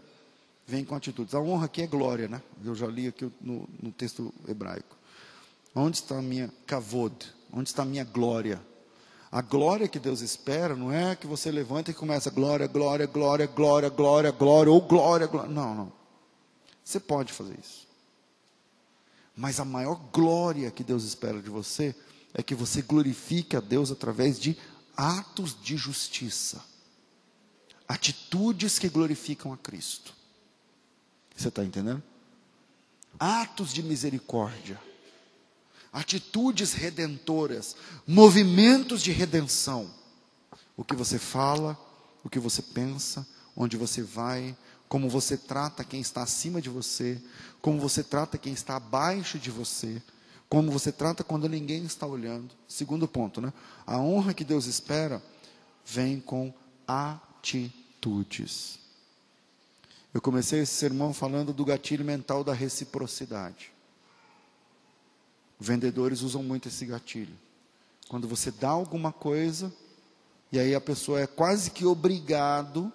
[0.67, 1.35] vem com atitudes.
[1.35, 2.43] A honra aqui é glória, né?
[2.63, 4.99] Eu já li aqui no, no texto hebraico.
[5.75, 7.15] Onde está a minha kavod?
[7.51, 8.61] Onde está a minha glória?
[9.35, 13.49] A glória que Deus espera não é que você levanta e começa glória, glória, glória,
[13.49, 15.51] glória, glória, glória, ou glória, glória.
[15.51, 15.93] Não, não.
[16.85, 17.85] Você pode fazer isso.
[19.35, 21.97] Mas a maior glória que Deus espera de você
[22.33, 24.57] é que você glorifique a Deus através de
[24.97, 26.65] atos de justiça.
[27.89, 30.15] Atitudes que glorificam a Cristo.
[31.35, 32.01] Você está entendendo?
[33.19, 34.81] Atos de misericórdia
[35.95, 39.89] atitudes redentoras, movimentos de redenção.
[40.77, 41.79] O que você fala,
[42.25, 43.25] o que você pensa,
[43.57, 44.57] onde você vai,
[44.89, 47.23] como você trata quem está acima de você,
[47.63, 50.03] como você trata quem está abaixo de você,
[50.49, 52.53] como você trata quando ninguém está olhando.
[52.67, 53.53] Segundo ponto, né?
[53.87, 55.23] A honra que Deus espera
[55.87, 56.53] vem com
[56.89, 58.81] atitudes.
[60.13, 63.74] Eu comecei esse sermão falando do gatilho mental da reciprocidade.
[65.59, 67.37] Vendedores usam muito esse gatilho.
[68.09, 69.73] Quando você dá alguma coisa,
[70.53, 72.93] e aí a pessoa é quase que obrigado,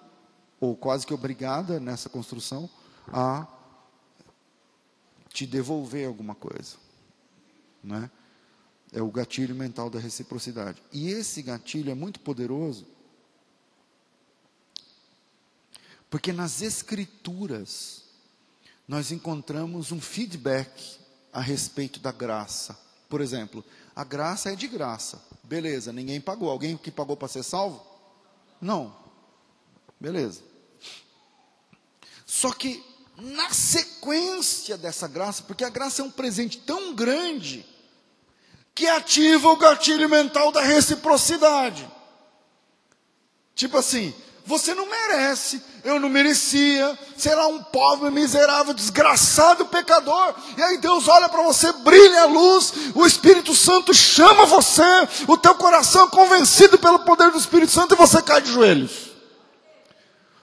[0.60, 2.68] ou quase que obrigada nessa construção,
[3.08, 3.46] a
[5.32, 6.76] te devolver alguma coisa.
[7.82, 8.10] Né?
[8.92, 10.82] É o gatilho mental da reciprocidade.
[10.92, 12.86] E esse gatilho é muito poderoso,
[16.08, 18.04] porque nas Escrituras
[18.86, 20.99] nós encontramos um feedback
[21.32, 22.78] a respeito da graça.
[23.08, 23.64] Por exemplo,
[23.94, 25.22] a graça é de graça.
[25.42, 26.50] Beleza, ninguém pagou.
[26.50, 27.84] Alguém que pagou para ser salvo?
[28.60, 28.96] Não.
[29.98, 30.42] Beleza.
[32.24, 32.84] Só que
[33.16, 37.66] na sequência dessa graça, porque a graça é um presente tão grande
[38.74, 41.90] que ativa o gatilho mental da reciprocidade.
[43.54, 44.14] Tipo assim,
[44.50, 50.34] você não merece, eu não merecia, será um pobre, miserável, desgraçado pecador.
[50.58, 54.82] E aí Deus olha para você, brilha a luz, o Espírito Santo chama você,
[55.28, 59.10] o teu coração é convencido pelo poder do Espírito Santo e você cai de joelhos.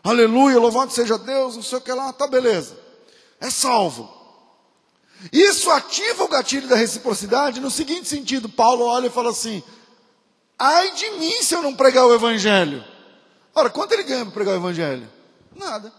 [0.01, 2.80] Aleluia, louvado seja Deus, não sei o que lá, tá beleza.
[3.41, 4.10] É salvo.
[5.34, 9.62] Isso ativa o gatilho da reciprocidade no seguinte sentido: Paulo olha e fala assim:
[10.58, 12.84] ai de mim se eu não pregar o Evangelho.
[13.58, 15.10] Ora, quanto ele ganha para pregar o Evangelho?
[15.55, 15.91] Nada.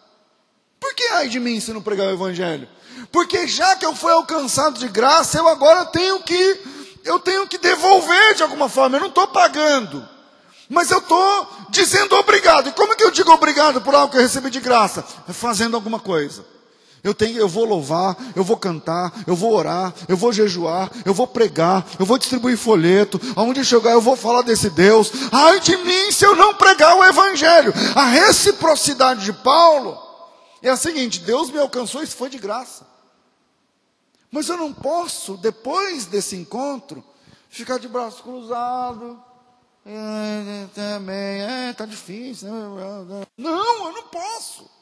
[0.79, 2.69] Por que ai de mim se não pregar o Evangelho?
[3.11, 6.61] Porque já que eu fui alcançado de graça, eu agora tenho que,
[7.05, 10.09] eu tenho que devolver de alguma forma, eu não estou pagando.
[10.69, 12.69] Mas eu estou dizendo obrigado.
[12.69, 15.05] E como é que eu digo obrigado por algo que eu recebi de graça?
[15.29, 16.47] É fazendo alguma coisa.
[17.03, 21.15] Eu tenho, eu vou louvar, eu vou cantar, eu vou orar, eu vou jejuar, eu
[21.15, 23.21] vou pregar, eu vou distribuir folheto.
[23.37, 25.11] Aonde chegar eu vou falar desse Deus.
[25.33, 27.73] Ai de mim se eu não pregar o evangelho.
[27.95, 29.99] A reciprocidade de Paulo
[30.63, 32.87] é a seguinte: Deus me alcançou, isso foi de graça.
[34.31, 37.03] Mas eu não posso, depois desse encontro,
[37.49, 39.23] ficar de braço cruzado.
[39.87, 42.49] É, também, é, tá difícil.
[42.49, 43.27] Né?
[43.39, 44.78] Não, eu não posso.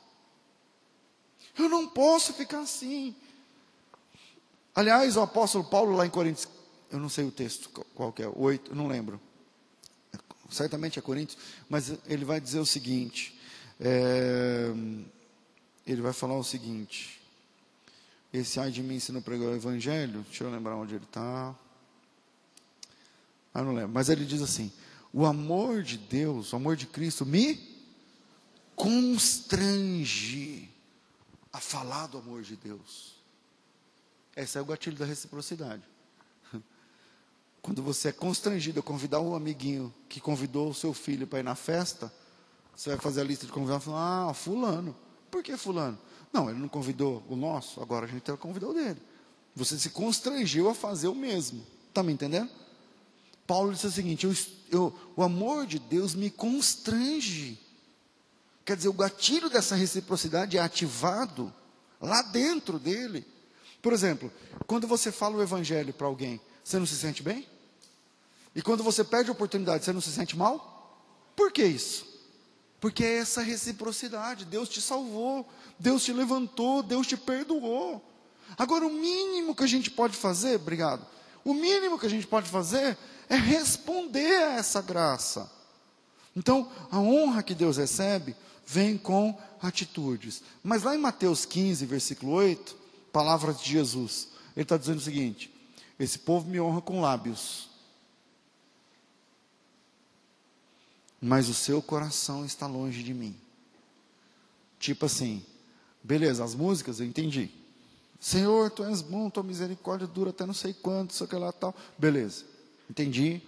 [1.59, 3.14] Eu não posso ficar assim.
[4.74, 6.48] Aliás, o apóstolo Paulo lá em Coríntios,
[6.90, 9.20] eu não sei o texto qual que é, oito, não lembro.
[10.50, 11.38] Certamente é Coríntios,
[11.68, 13.36] mas ele vai dizer o seguinte.
[13.80, 14.70] É,
[15.86, 17.20] ele vai falar o seguinte.
[18.32, 21.54] Esse ai de mim se não pregar o evangelho, deixa eu lembrar onde ele está.
[23.54, 23.92] Ah, não lembro.
[23.92, 24.70] Mas ele diz assim:
[25.12, 27.59] o amor de Deus, o amor de Cristo me
[28.74, 30.65] constrange
[31.57, 33.14] a falar do amor de Deus.
[34.36, 35.82] Esse é o gatilho da reciprocidade.
[37.62, 41.42] Quando você é constrangido a convidar um amiguinho que convidou o seu filho para ir
[41.42, 42.12] na festa,
[42.76, 44.94] você vai fazer a lista de convidados e falar, ah, fulano.
[45.30, 45.98] Por que fulano?
[46.30, 49.00] Não, ele não convidou o nosso, agora a gente convidar o dele.
[49.54, 51.66] Você se constrangiu a fazer o mesmo.
[51.88, 52.50] Está me entendendo?
[53.46, 54.34] Paulo disse o seguinte: eu,
[54.70, 57.59] eu, o amor de Deus me constrange.
[58.66, 61.54] Quer dizer, o gatilho dessa reciprocidade é ativado
[62.00, 63.24] lá dentro dele.
[63.80, 64.30] Por exemplo,
[64.66, 67.48] quando você fala o evangelho para alguém, você não se sente bem?
[68.56, 71.00] E quando você perde a oportunidade, você não se sente mal?
[71.36, 72.06] Por que isso?
[72.80, 74.44] Porque é essa reciprocidade.
[74.44, 75.48] Deus te salvou,
[75.78, 78.04] Deus te levantou, Deus te perdoou.
[78.58, 81.06] Agora, o mínimo que a gente pode fazer, obrigado,
[81.44, 82.98] o mínimo que a gente pode fazer
[83.28, 85.48] é responder a essa graça.
[86.34, 88.34] Então, a honra que Deus recebe
[88.66, 90.42] vem com atitudes.
[90.62, 92.76] Mas lá em Mateus 15, versículo 8,
[93.12, 95.54] palavras de Jesus, ele está dizendo o seguinte:
[95.98, 97.68] Esse povo me honra com lábios,
[101.20, 103.36] mas o seu coração está longe de mim.
[104.78, 105.42] Tipo assim,
[106.02, 107.50] beleza, as músicas eu entendi.
[108.18, 111.74] Senhor, tu és bom, tua misericórdia dura até não sei quanto, sei que lá tal.
[111.96, 112.44] Beleza,
[112.90, 113.40] entendi.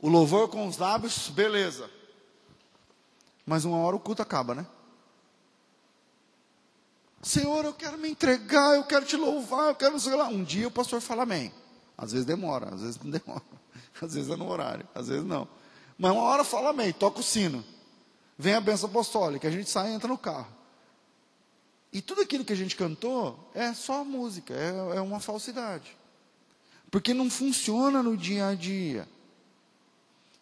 [0.00, 1.90] O louvor com os lábios, beleza.
[3.48, 4.66] Mas uma hora o culto acaba, né?
[7.22, 10.28] Senhor, eu quero me entregar, eu quero te louvar, eu quero sei lá.
[10.28, 11.50] Um dia o pastor fala amém.
[11.96, 13.42] Às vezes demora, às vezes não demora.
[14.00, 15.48] Às vezes é no horário, às vezes não.
[15.98, 17.64] Mas uma hora fala amém, toca o sino.
[18.38, 20.46] Vem a benção apostólica, a gente sai e entra no carro.
[21.92, 25.96] E tudo aquilo que a gente cantou é só música, é, é uma falsidade.
[26.92, 29.08] Porque não funciona no dia a dia.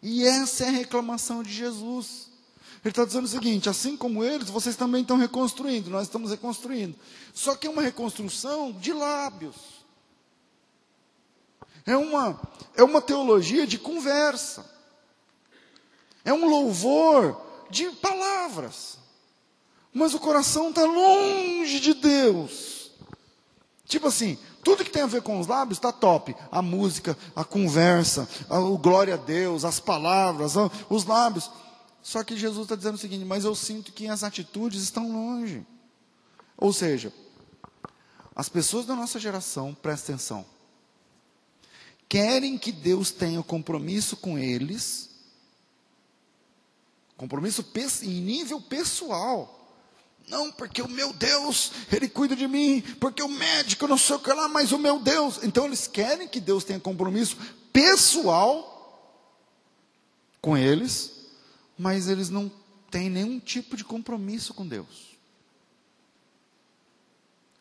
[0.03, 2.26] E essa é a reclamação de Jesus.
[2.87, 6.95] Ele está dizendo o seguinte: assim como eles, vocês também estão reconstruindo, nós estamos reconstruindo.
[7.33, 9.55] Só que é uma reconstrução de lábios.
[11.85, 12.39] É uma,
[12.75, 14.65] é uma teologia de conversa.
[16.23, 18.97] É um louvor de palavras.
[19.93, 22.91] Mas o coração está longe de Deus.
[23.85, 26.33] Tipo assim, tudo que tem a ver com os lábios está top.
[26.49, 31.51] A música, a conversa, a, o glória a Deus, as palavras, a, os lábios.
[32.07, 35.67] Só que Jesus está dizendo o seguinte: mas eu sinto que as atitudes estão longe.
[36.55, 37.11] Ou seja,
[38.33, 40.45] as pessoas da nossa geração, presta atenção,
[42.07, 45.09] querem que Deus tenha compromisso com eles,
[47.17, 47.65] Compromisso
[48.03, 49.55] em nível pessoal.
[50.29, 54.19] Não, porque o meu Deus, Ele cuida de mim, porque o médico não sei o
[54.19, 55.39] que lá, mas o meu Deus.
[55.43, 57.35] Então eles querem que Deus tenha compromisso
[57.73, 58.75] pessoal
[60.39, 61.16] com eles,
[61.77, 62.51] mas eles não
[62.89, 65.17] têm nenhum tipo de compromisso com Deus.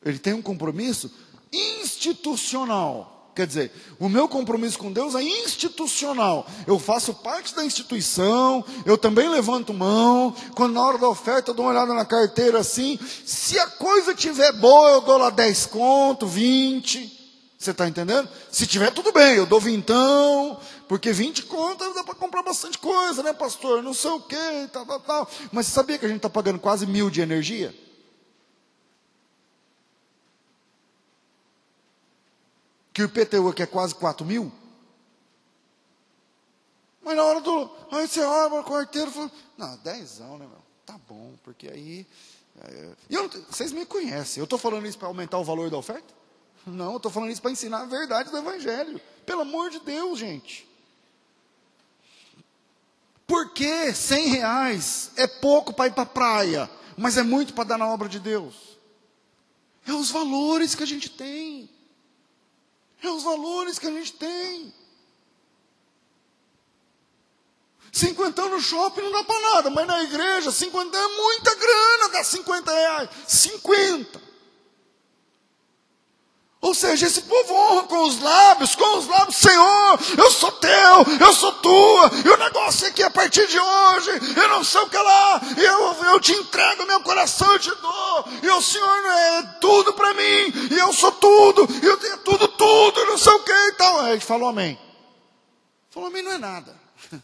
[0.05, 1.11] Ele tem um compromisso
[1.53, 3.33] institucional.
[3.35, 6.47] Quer dizer, o meu compromisso com Deus é institucional.
[6.67, 10.35] Eu faço parte da instituição, eu também levanto mão.
[10.55, 12.99] Quando na hora da oferta eu dou uma olhada na carteira assim.
[13.27, 17.17] Se a coisa tiver boa, eu dou lá 10 conto, 20.
[17.59, 18.27] Você está entendendo?
[18.51, 20.59] Se tiver tudo bem, eu dou vintão,
[20.89, 23.83] porque 20 conto dá para comprar bastante coisa, né, pastor?
[23.83, 25.31] Não sei o que, tal, tal, tal.
[25.53, 27.75] Mas você sabia que a gente está pagando quase mil de energia?
[32.97, 34.51] que o IPTU aqui é quase 4 mil.
[37.03, 37.71] Mas na hora do.
[37.91, 40.63] Aí você olha o carteiro e fala: Não, 10 né, meu?
[40.87, 42.07] Tá bom, porque aí.
[42.59, 44.41] É, eu, vocês me conhecem.
[44.41, 46.15] Eu estou falando isso para aumentar o valor da oferta?
[46.67, 48.99] Não, eu estou falando isso para ensinar a verdade do Evangelho.
[49.27, 50.66] Pelo amor de Deus, gente.
[53.27, 57.79] Porque 100 reais é pouco para ir para a praia, mas é muito para dar
[57.79, 58.55] na obra de Deus.
[59.87, 61.69] É os valores que a gente tem.
[63.03, 64.73] É os valores que a gente tem.
[67.93, 72.23] Cinquentão no shopping não dá para nada, mas na igreja, cinquentão é muita grana, dá
[72.23, 73.11] 50 reais.
[73.27, 74.21] 50.
[76.67, 81.07] Ou seja, esse povo honra com os lábios, com os lábios, Senhor, eu sou teu,
[81.21, 84.81] eu sou tua, e o negócio é que a partir de hoje, eu não sei
[84.81, 89.07] o que lá, eu, eu te entrego meu coração, eu te dou, e o Senhor
[89.07, 93.17] é tudo para mim, e eu sou tudo, e eu tenho tudo, tudo, e não
[93.17, 94.77] sei o que, então, aí ele falou amém.
[95.91, 96.77] Falou amém não é nada.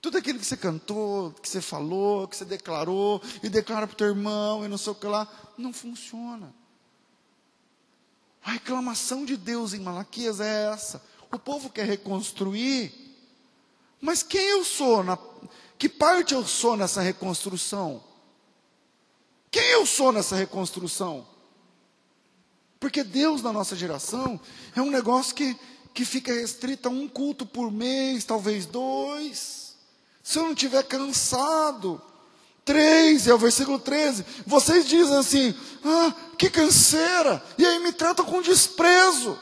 [0.00, 3.96] Tudo aquilo que você cantou, que você falou, que você declarou, e declara para o
[3.96, 5.26] teu irmão, e não sei o que lá,
[5.58, 6.54] não funciona.
[8.44, 11.02] A reclamação de Deus em Malaquias é essa.
[11.32, 12.92] O povo quer reconstruir,
[14.00, 15.02] mas quem eu sou?
[15.02, 15.18] Na,
[15.78, 18.04] que parte eu sou nessa reconstrução?
[19.50, 21.26] Quem eu sou nessa reconstrução?
[22.78, 24.38] Porque Deus na nossa geração
[24.76, 25.58] é um negócio que,
[25.94, 29.74] que fica restrito a um culto por mês, talvez dois.
[30.22, 32.00] Se eu não estiver cansado,
[32.64, 34.24] 3, é o versículo 13.
[34.46, 35.54] Vocês dizem assim:
[35.84, 39.38] ah, que canseira, e aí me tratam com desprezo.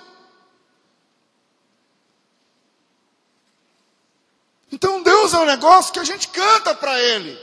[4.70, 7.38] Então Deus é um negócio que a gente canta para Ele.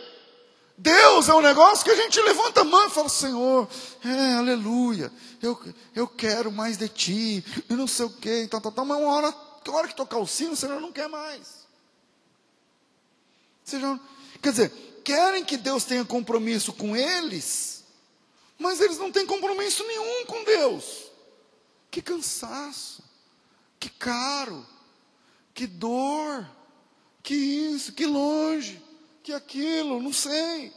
[0.78, 3.68] Deus é um negócio que a gente levanta a mão e fala: Senhor,
[4.04, 5.12] é, aleluia,
[5.42, 5.60] eu,
[5.94, 9.14] eu quero mais de Ti, e não sei o que, tal, tal, tal, mas uma
[9.14, 9.36] hora,
[9.68, 11.60] uma hora que tocar o sino, o Senhor não quer mais.
[13.64, 14.00] Seja,
[14.42, 17.84] quer dizer, querem que Deus tenha compromisso com eles,
[18.60, 21.10] mas eles não têm compromisso nenhum com Deus.
[21.90, 23.04] Que cansaço,
[23.80, 24.64] que caro,
[25.52, 26.48] que dor,
[27.24, 28.80] que isso, que longe,
[29.24, 30.72] que aquilo, não sei.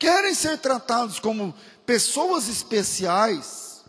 [0.00, 1.54] Querem ser tratados como
[1.86, 3.84] pessoas especiais,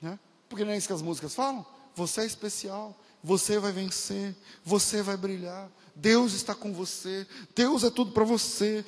[0.00, 0.18] né?
[0.48, 1.64] porque não é isso que as músicas falam?
[1.94, 7.90] Você é especial, você vai vencer, você vai brilhar, Deus está com você, Deus é
[7.90, 8.84] tudo para você.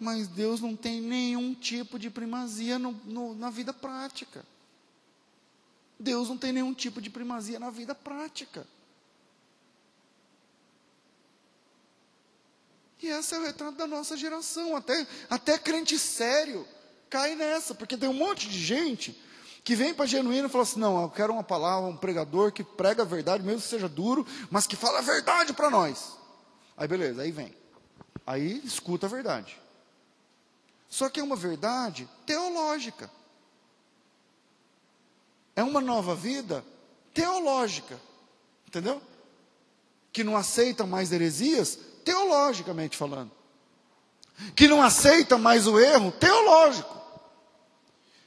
[0.00, 4.44] Mas Deus não tem nenhum tipo de primazia no, no, na vida prática.
[5.98, 8.64] Deus não tem nenhum tipo de primazia na vida prática.
[13.02, 14.76] E esse é o retrato da nossa geração.
[14.76, 16.66] Até, até crente sério
[17.10, 19.20] cai nessa, porque tem um monte de gente
[19.64, 22.64] que vem para genuíno e fala assim: não, eu quero uma palavra, um pregador que
[22.64, 26.16] prega a verdade, mesmo que seja duro, mas que fala a verdade para nós.
[26.76, 27.54] Aí beleza, aí vem.
[28.26, 29.58] Aí escuta a verdade.
[30.88, 33.10] Só que é uma verdade teológica.
[35.54, 36.64] É uma nova vida
[37.12, 38.00] teológica.
[38.66, 39.02] Entendeu?
[40.12, 43.30] Que não aceita mais heresias, teologicamente falando.
[44.54, 46.97] Que não aceita mais o erro, teológico.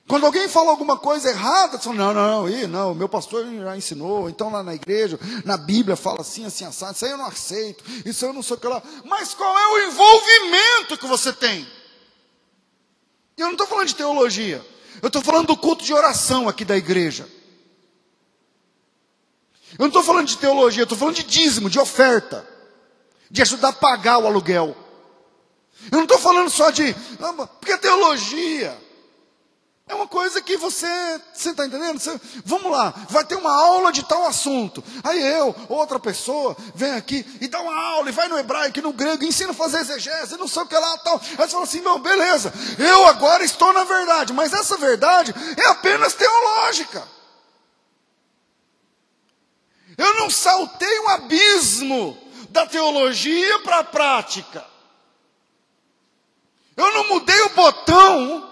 [0.07, 3.77] Quando alguém fala alguma coisa errada, você fala, não, não, não, não, meu pastor já
[3.77, 7.27] ensinou, então lá na igreja, na Bíblia fala assim, assim, assado, isso aí eu não
[7.27, 8.81] aceito, isso eu não sei o que lá.
[9.05, 11.67] Mas qual é o envolvimento que você tem?
[13.37, 14.65] Eu não estou falando de teologia,
[15.01, 17.27] eu estou falando do culto de oração aqui da igreja.
[19.73, 22.47] Eu não estou falando de teologia, eu estou falando de dízimo, de oferta,
[23.29, 24.75] de ajudar a pagar o aluguel.
[25.89, 26.93] Eu não estou falando só de,
[27.59, 28.77] porque a teologia,
[29.91, 30.87] é uma coisa que você,
[31.33, 31.99] você está entendendo?
[31.99, 34.81] Você, vamos lá, vai ter uma aula de tal assunto.
[35.03, 38.93] Aí eu, outra pessoa, vem aqui e dá uma aula, e vai no hebraico no
[38.93, 41.19] grego, ensina a fazer exegese, não sei o que lá, tal.
[41.21, 45.67] Aí você fala assim, não, beleza, eu agora estou na verdade, mas essa verdade é
[45.67, 47.05] apenas teológica.
[49.97, 52.17] Eu não saltei um abismo
[52.49, 54.65] da teologia para a prática.
[56.77, 58.50] Eu não mudei o botão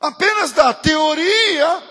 [0.00, 1.82] apenas da teoria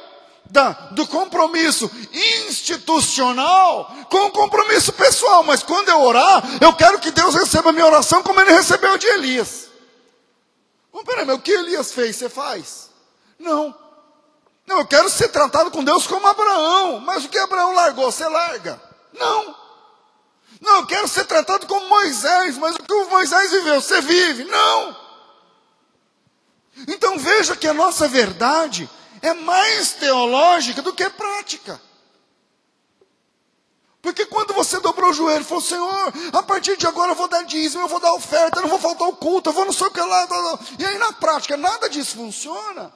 [0.46, 1.90] da, do compromisso
[2.38, 5.44] institucional com o compromisso pessoal.
[5.44, 8.98] Mas quando eu orar, eu quero que Deus receba a minha oração como ele recebeu
[8.98, 9.70] de Elias.
[10.92, 12.90] Bom, peraí, mas o que Elias fez, você faz?
[13.38, 13.76] Não.
[14.66, 17.00] Não, eu quero ser tratado com Deus como Abraão.
[17.00, 18.82] Mas o que Abraão largou, você larga?
[19.14, 19.56] Não.
[20.62, 24.46] Não, eu quero ser tratado como Moisés, mas o que o Moisés viveu, você vive?
[24.46, 25.05] Não.
[26.88, 28.90] Então veja que a nossa verdade
[29.22, 31.82] é mais teológica do que prática.
[34.02, 37.28] Porque quando você dobrou o joelho e falou, Senhor, a partir de agora eu vou
[37.28, 39.74] dar dízimo, eu vou dar oferta, eu não vou faltar o culto, eu vou não
[39.74, 40.28] sei o que lá.
[40.78, 42.94] E aí na prática nada disso funciona.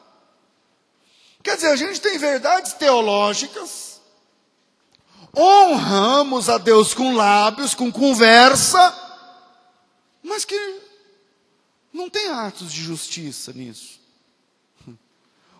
[1.41, 3.99] Quer dizer, a gente tem verdades teológicas,
[5.36, 8.93] honramos a Deus com lábios, com conversa,
[10.21, 10.78] mas que
[11.91, 13.99] não tem atos de justiça nisso.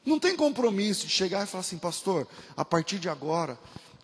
[0.06, 3.60] Não tem compromisso de chegar e falar assim, pastor, a partir de agora,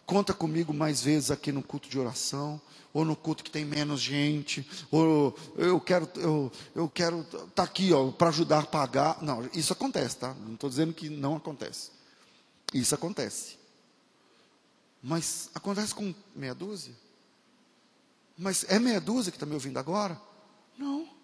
[0.05, 2.61] conta comigo mais vezes aqui no culto de oração,
[2.93, 7.63] ou no culto que tem menos gente, ou eu quero eu, eu quero estar tá
[7.63, 9.21] aqui para ajudar a pagar.
[9.21, 10.33] Não, isso acontece, tá?
[10.45, 11.91] Não estou dizendo que não acontece.
[12.73, 13.57] Isso acontece.
[15.01, 16.95] Mas acontece com meia dúzia?
[18.37, 20.19] Mas é meia dúzia que está me ouvindo agora?
[20.77, 21.14] Não.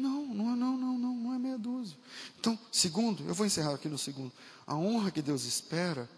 [0.00, 1.96] Não, não, não, não, não, não é meia dúzia.
[2.38, 4.32] Então, segundo, eu vou encerrar aqui no segundo.
[4.66, 6.08] A honra que Deus espera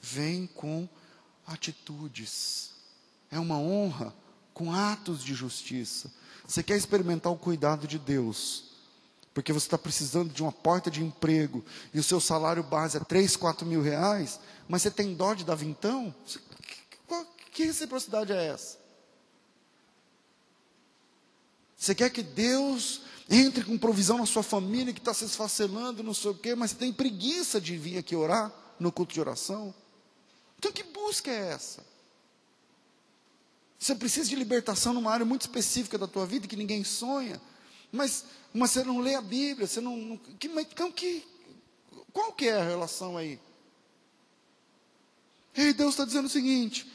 [0.00, 0.86] vem com
[1.46, 2.72] atitudes.
[3.30, 4.14] É uma honra
[4.52, 6.12] com atos de justiça.
[6.46, 8.64] Você quer experimentar o cuidado de Deus,
[9.32, 11.64] porque você está precisando de uma porta de emprego
[11.94, 15.44] e o seu salário base é 3, 4 mil reais, mas você tem dó de
[15.44, 16.14] dar vintão?
[17.52, 18.78] Que reciprocidade é essa?
[21.76, 23.02] Você quer que Deus
[23.32, 26.72] entre com provisão na sua família que está se esfacelando, não sei o quê, mas
[26.72, 29.74] você tem preguiça de vir aqui orar no culto de oração?
[30.58, 31.82] Então que busca é essa?
[33.78, 37.40] Você precisa de libertação numa área muito específica da tua vida que ninguém sonha,
[37.90, 39.96] mas, mas você não lê a Bíblia, você não.
[39.96, 41.24] não que, então, que,
[42.12, 43.40] qual que é a relação aí?
[45.56, 46.86] E Deus está dizendo o seguinte: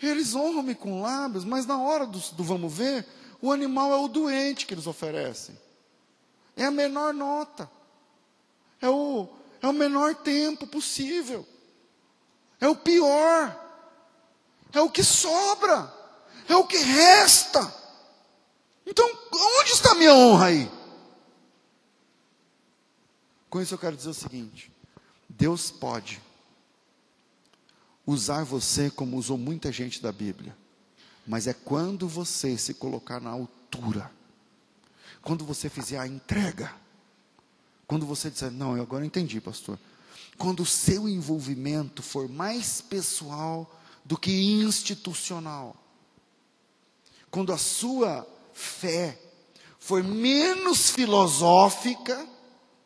[0.00, 3.06] eles honram-me com lábios, mas na hora do, do vamos ver,
[3.40, 5.58] o animal é o doente que eles oferecem.
[6.56, 7.70] É a menor nota.
[8.80, 9.28] É o,
[9.60, 11.46] é o menor tempo possível.
[12.60, 13.54] É o pior.
[14.72, 15.92] É o que sobra.
[16.48, 17.74] É o que resta.
[18.86, 19.06] Então,
[19.60, 20.70] onde está a minha honra aí?
[23.50, 24.72] Com isso eu quero dizer o seguinte:
[25.28, 26.20] Deus pode
[28.06, 30.56] usar você como usou muita gente da Bíblia
[31.26, 34.10] mas é quando você se colocar na altura,
[35.26, 36.72] quando você fizer a entrega,
[37.84, 39.76] quando você disser, não, eu agora entendi, pastor.
[40.38, 43.68] Quando o seu envolvimento for mais pessoal
[44.04, 45.74] do que institucional,
[47.28, 48.24] quando a sua
[48.54, 49.18] fé
[49.80, 52.24] for menos filosófica,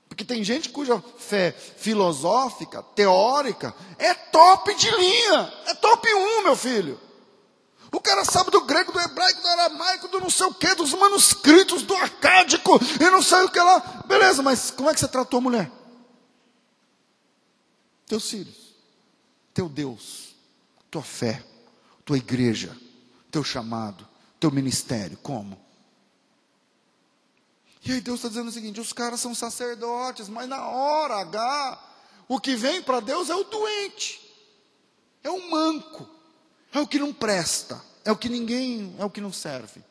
[0.08, 6.56] porque tem gente cuja fé filosófica, teórica, é top de linha, é top 1, meu
[6.56, 6.98] filho.
[7.92, 10.94] O cara sabe do grego, do hebraico, do aramaico, do não sei o que, dos
[10.94, 14.04] manuscritos, do arcádico, e não sei o que lá.
[14.06, 15.70] Beleza, mas como é que você tratou a mulher?
[18.06, 18.74] Teus filhos,
[19.52, 20.34] teu Deus,
[20.90, 21.44] tua fé,
[22.04, 22.76] tua igreja,
[23.30, 24.06] teu chamado,
[24.38, 25.58] teu ministério, como?
[27.84, 31.78] E aí Deus está dizendo o seguinte: os caras são sacerdotes, mas na hora H,
[32.28, 34.20] o que vem para Deus é o doente,
[35.24, 36.19] é o manco
[36.72, 39.82] é o que não presta, é o que ninguém, é o que não serve.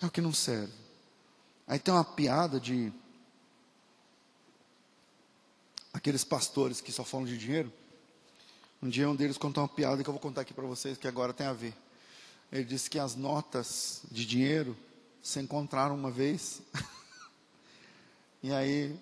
[0.00, 0.72] É o que não serve.
[1.66, 2.92] Aí tem uma piada de
[5.92, 7.72] aqueles pastores que só falam de dinheiro.
[8.82, 11.06] Um dia um deles contou uma piada que eu vou contar aqui para vocês, que
[11.06, 11.74] agora tem a ver.
[12.50, 14.76] Ele disse que as notas de dinheiro
[15.22, 16.62] se encontraram uma vez.
[18.42, 18.98] e aí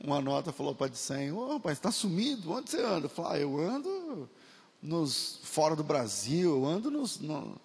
[0.00, 3.10] uma nota falou para de 100, ô oh, rapaz, está sumido, onde você anda?
[3.16, 4.28] Eu ah, eu ando
[4.82, 7.56] nos fora do Brasil, eu ando nos, no,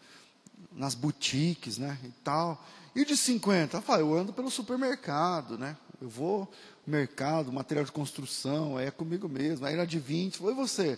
[0.72, 2.64] nas boutiques, né, e tal.
[2.96, 5.76] E de 50, eu, eu ando pelo supermercado, né?
[6.00, 6.48] Eu vou
[6.86, 9.66] mercado, material de construção, é comigo mesmo.
[9.66, 10.98] Aí era de 20, foi você.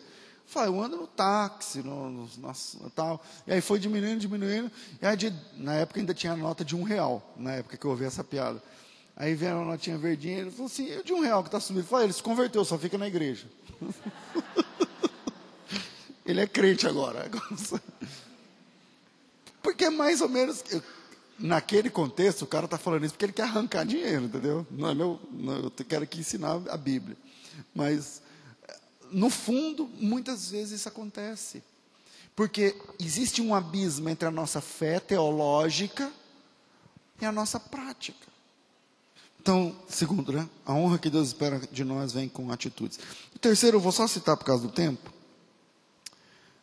[0.55, 3.23] Eu eu ando no táxi, no, no, no, tal.
[3.45, 4.71] E aí foi diminuindo, diminuindo.
[5.01, 7.91] E aí de, na época ainda tinha nota de um real, na época que eu
[7.91, 8.61] ouvi essa piada.
[9.15, 11.83] Aí vieram a notinha verdinha, ele falou assim, e de um real que está subindo?
[11.83, 13.47] Eu falei, ele se converteu, só fica na igreja.
[16.29, 17.27] Ele é crente agora.
[19.63, 20.63] Porque é mais ou menos.
[21.39, 24.67] Naquele contexto, o cara está falando isso porque ele quer arrancar dinheiro, entendeu?
[24.69, 27.15] Não é meu, não, eu quero aqui ensinar a Bíblia.
[27.73, 28.21] Mas,
[29.09, 31.63] no fundo, muitas vezes isso acontece.
[32.35, 36.11] Porque existe um abismo entre a nossa fé teológica
[37.21, 38.27] e a nossa prática.
[39.41, 40.47] Então, segundo, né?
[40.65, 42.99] A honra que Deus espera de nós vem com atitudes.
[43.33, 45.18] O terceiro, eu vou só citar por causa do tempo.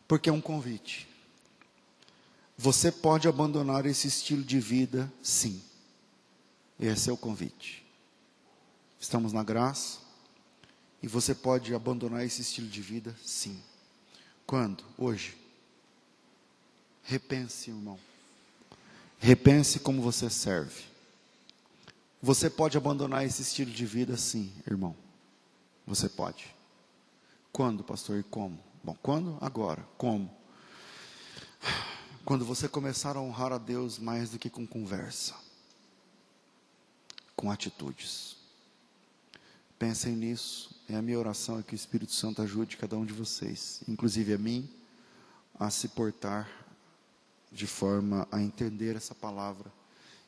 [0.07, 1.07] Porque é um convite.
[2.57, 5.61] Você pode abandonar esse estilo de vida, sim.
[6.79, 7.85] Esse é o convite.
[8.99, 9.99] Estamos na graça.
[11.01, 13.61] E você pode abandonar esse estilo de vida, sim.
[14.45, 14.83] Quando?
[14.97, 15.37] Hoje.
[17.03, 17.99] Repense, irmão.
[19.19, 20.83] Repense como você serve.
[22.21, 24.95] Você pode abandonar esse estilo de vida, sim, irmão.
[25.85, 26.53] Você pode.
[27.51, 28.66] Quando, pastor, e como?
[28.87, 29.37] Bom, quando?
[29.41, 29.85] Agora.
[29.97, 30.33] Como?
[32.23, 35.35] Quando você começar a honrar a Deus mais do que com conversa,
[37.35, 38.37] com atitudes.
[39.77, 40.73] Pensem nisso.
[40.87, 44.33] É a minha oração é que o Espírito Santo ajude cada um de vocês, inclusive
[44.33, 44.69] a mim,
[45.59, 46.49] a se portar
[47.51, 49.69] de forma a entender essa palavra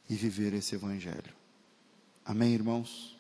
[0.10, 1.34] e viver esse evangelho.
[2.26, 3.19] Amém, irmãos?